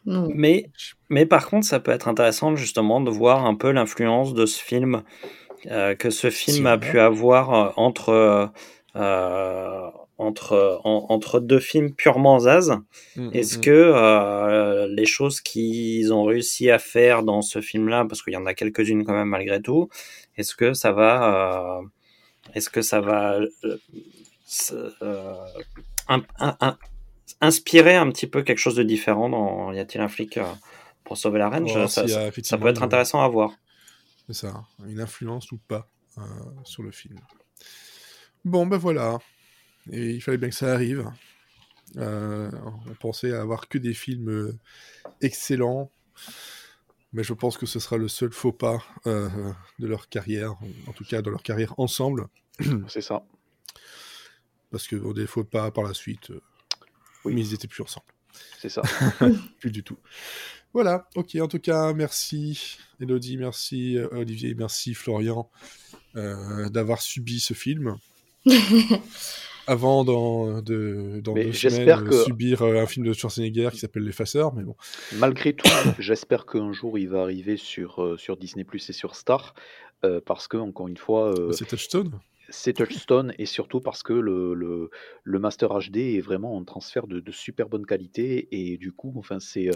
[0.05, 0.71] Mais,
[1.09, 4.61] mais par contre, ça peut être intéressant justement de voir un peu l'influence de ce
[4.61, 8.51] film, euh, que ce film a pu avoir euh, entre,
[8.95, 12.71] euh, entre, entre deux films purement zaz.
[13.15, 13.61] Mmh, mmh, Est-ce mmh.
[13.61, 18.45] que les choses qu'ils ont réussi à faire dans ce film-là, parce qu'il y en
[18.45, 19.89] a quelques-unes quand même malgré tout,
[20.37, 21.81] est-ce que ça va,
[22.53, 23.39] est-ce que ça va
[26.07, 26.77] un, un,
[27.41, 30.43] inspirer un petit peu quelque chose de différent dans Y a-t-il un flic euh,
[31.03, 31.67] pour sauver la reine?
[31.87, 32.03] Ça,
[32.57, 33.51] peut être intéressant à voir.
[34.29, 36.21] C'est ça, une influence ou pas euh,
[36.63, 37.19] sur le film.
[38.45, 39.17] Bon, ben voilà.
[39.91, 41.09] Et il fallait bien que ça arrive.
[41.97, 42.51] Euh,
[42.87, 44.55] on pensait avoir que des films
[45.21, 45.89] excellents.
[47.11, 50.55] Mais je pense que ce sera le seul faux pas de leur carrière,
[50.85, 52.27] en tout cas de leur carrière ensemble.
[52.87, 53.23] C'est ça.
[54.69, 56.31] Parce que bon, des faux pas par la suite,
[57.25, 57.33] oui.
[57.33, 58.05] mais ils étaient plus ensemble.
[58.59, 58.83] C'est ça.
[59.59, 59.97] plus du tout.
[60.73, 65.49] Voilà, ok, en tout cas, merci Elodie, merci euh, Olivier, merci Florian
[66.15, 67.97] euh, d'avoir subi ce film.
[69.67, 72.23] Avant, dans, de, dans deux semaines, que...
[72.23, 74.75] subir euh, un film de Schwarzenegger qui s'appelle L'Effaceur, mais bon.
[75.13, 79.55] Malgré tout, j'espère qu'un jour il va arriver sur, sur Disney Plus et sur Star,
[80.25, 81.33] parce que, encore une fois.
[81.51, 82.11] C'est Touchstone
[82.49, 84.53] c'est Touchstone et surtout parce que le,
[85.23, 89.39] le, Master HD est vraiment un transfert de, super bonne qualité et du coup, enfin,
[89.39, 89.73] c'est euh,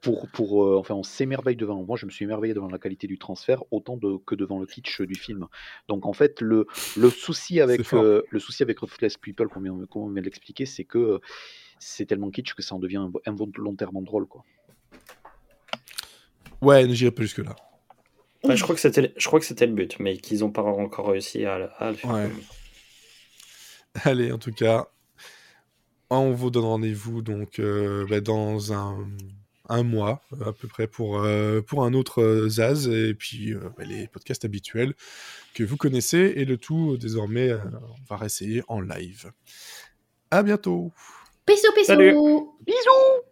[0.00, 1.82] pour, pour euh, enfin, on s'émerveille devant.
[1.82, 4.66] Moi, je me suis émerveillé devant la qualité du transfert autant de, que devant le
[4.66, 5.46] kitsch du film.
[5.88, 6.66] Donc, en fait, le,
[6.96, 10.84] le souci avec euh, le souci avec Ruthless People, comme on vient de l'expliquer, c'est
[10.84, 11.20] que
[11.78, 14.44] c'est tellement kitsch que ça en devient involontairement drôle, quoi.
[16.62, 17.54] Ouais, ne j'irai pas jusque là
[18.48, 21.08] je crois que c'était, je crois que c'était le but, mais qu'ils n'ont pas encore
[21.08, 22.30] réussi à, le faire.
[24.04, 24.88] Allez, en tout cas,
[26.10, 29.08] on vous donne rendez-vous donc euh, bah, dans un,
[29.68, 33.84] un, mois à peu près pour, euh, pour un autre euh, Zaz et puis bah,
[33.84, 34.94] les podcasts habituels
[35.54, 39.32] que vous connaissez et le tout désormais on va réessayer en live.
[40.30, 40.92] À bientôt.
[41.46, 42.56] Bisous, bisous.
[42.66, 43.23] Bisous.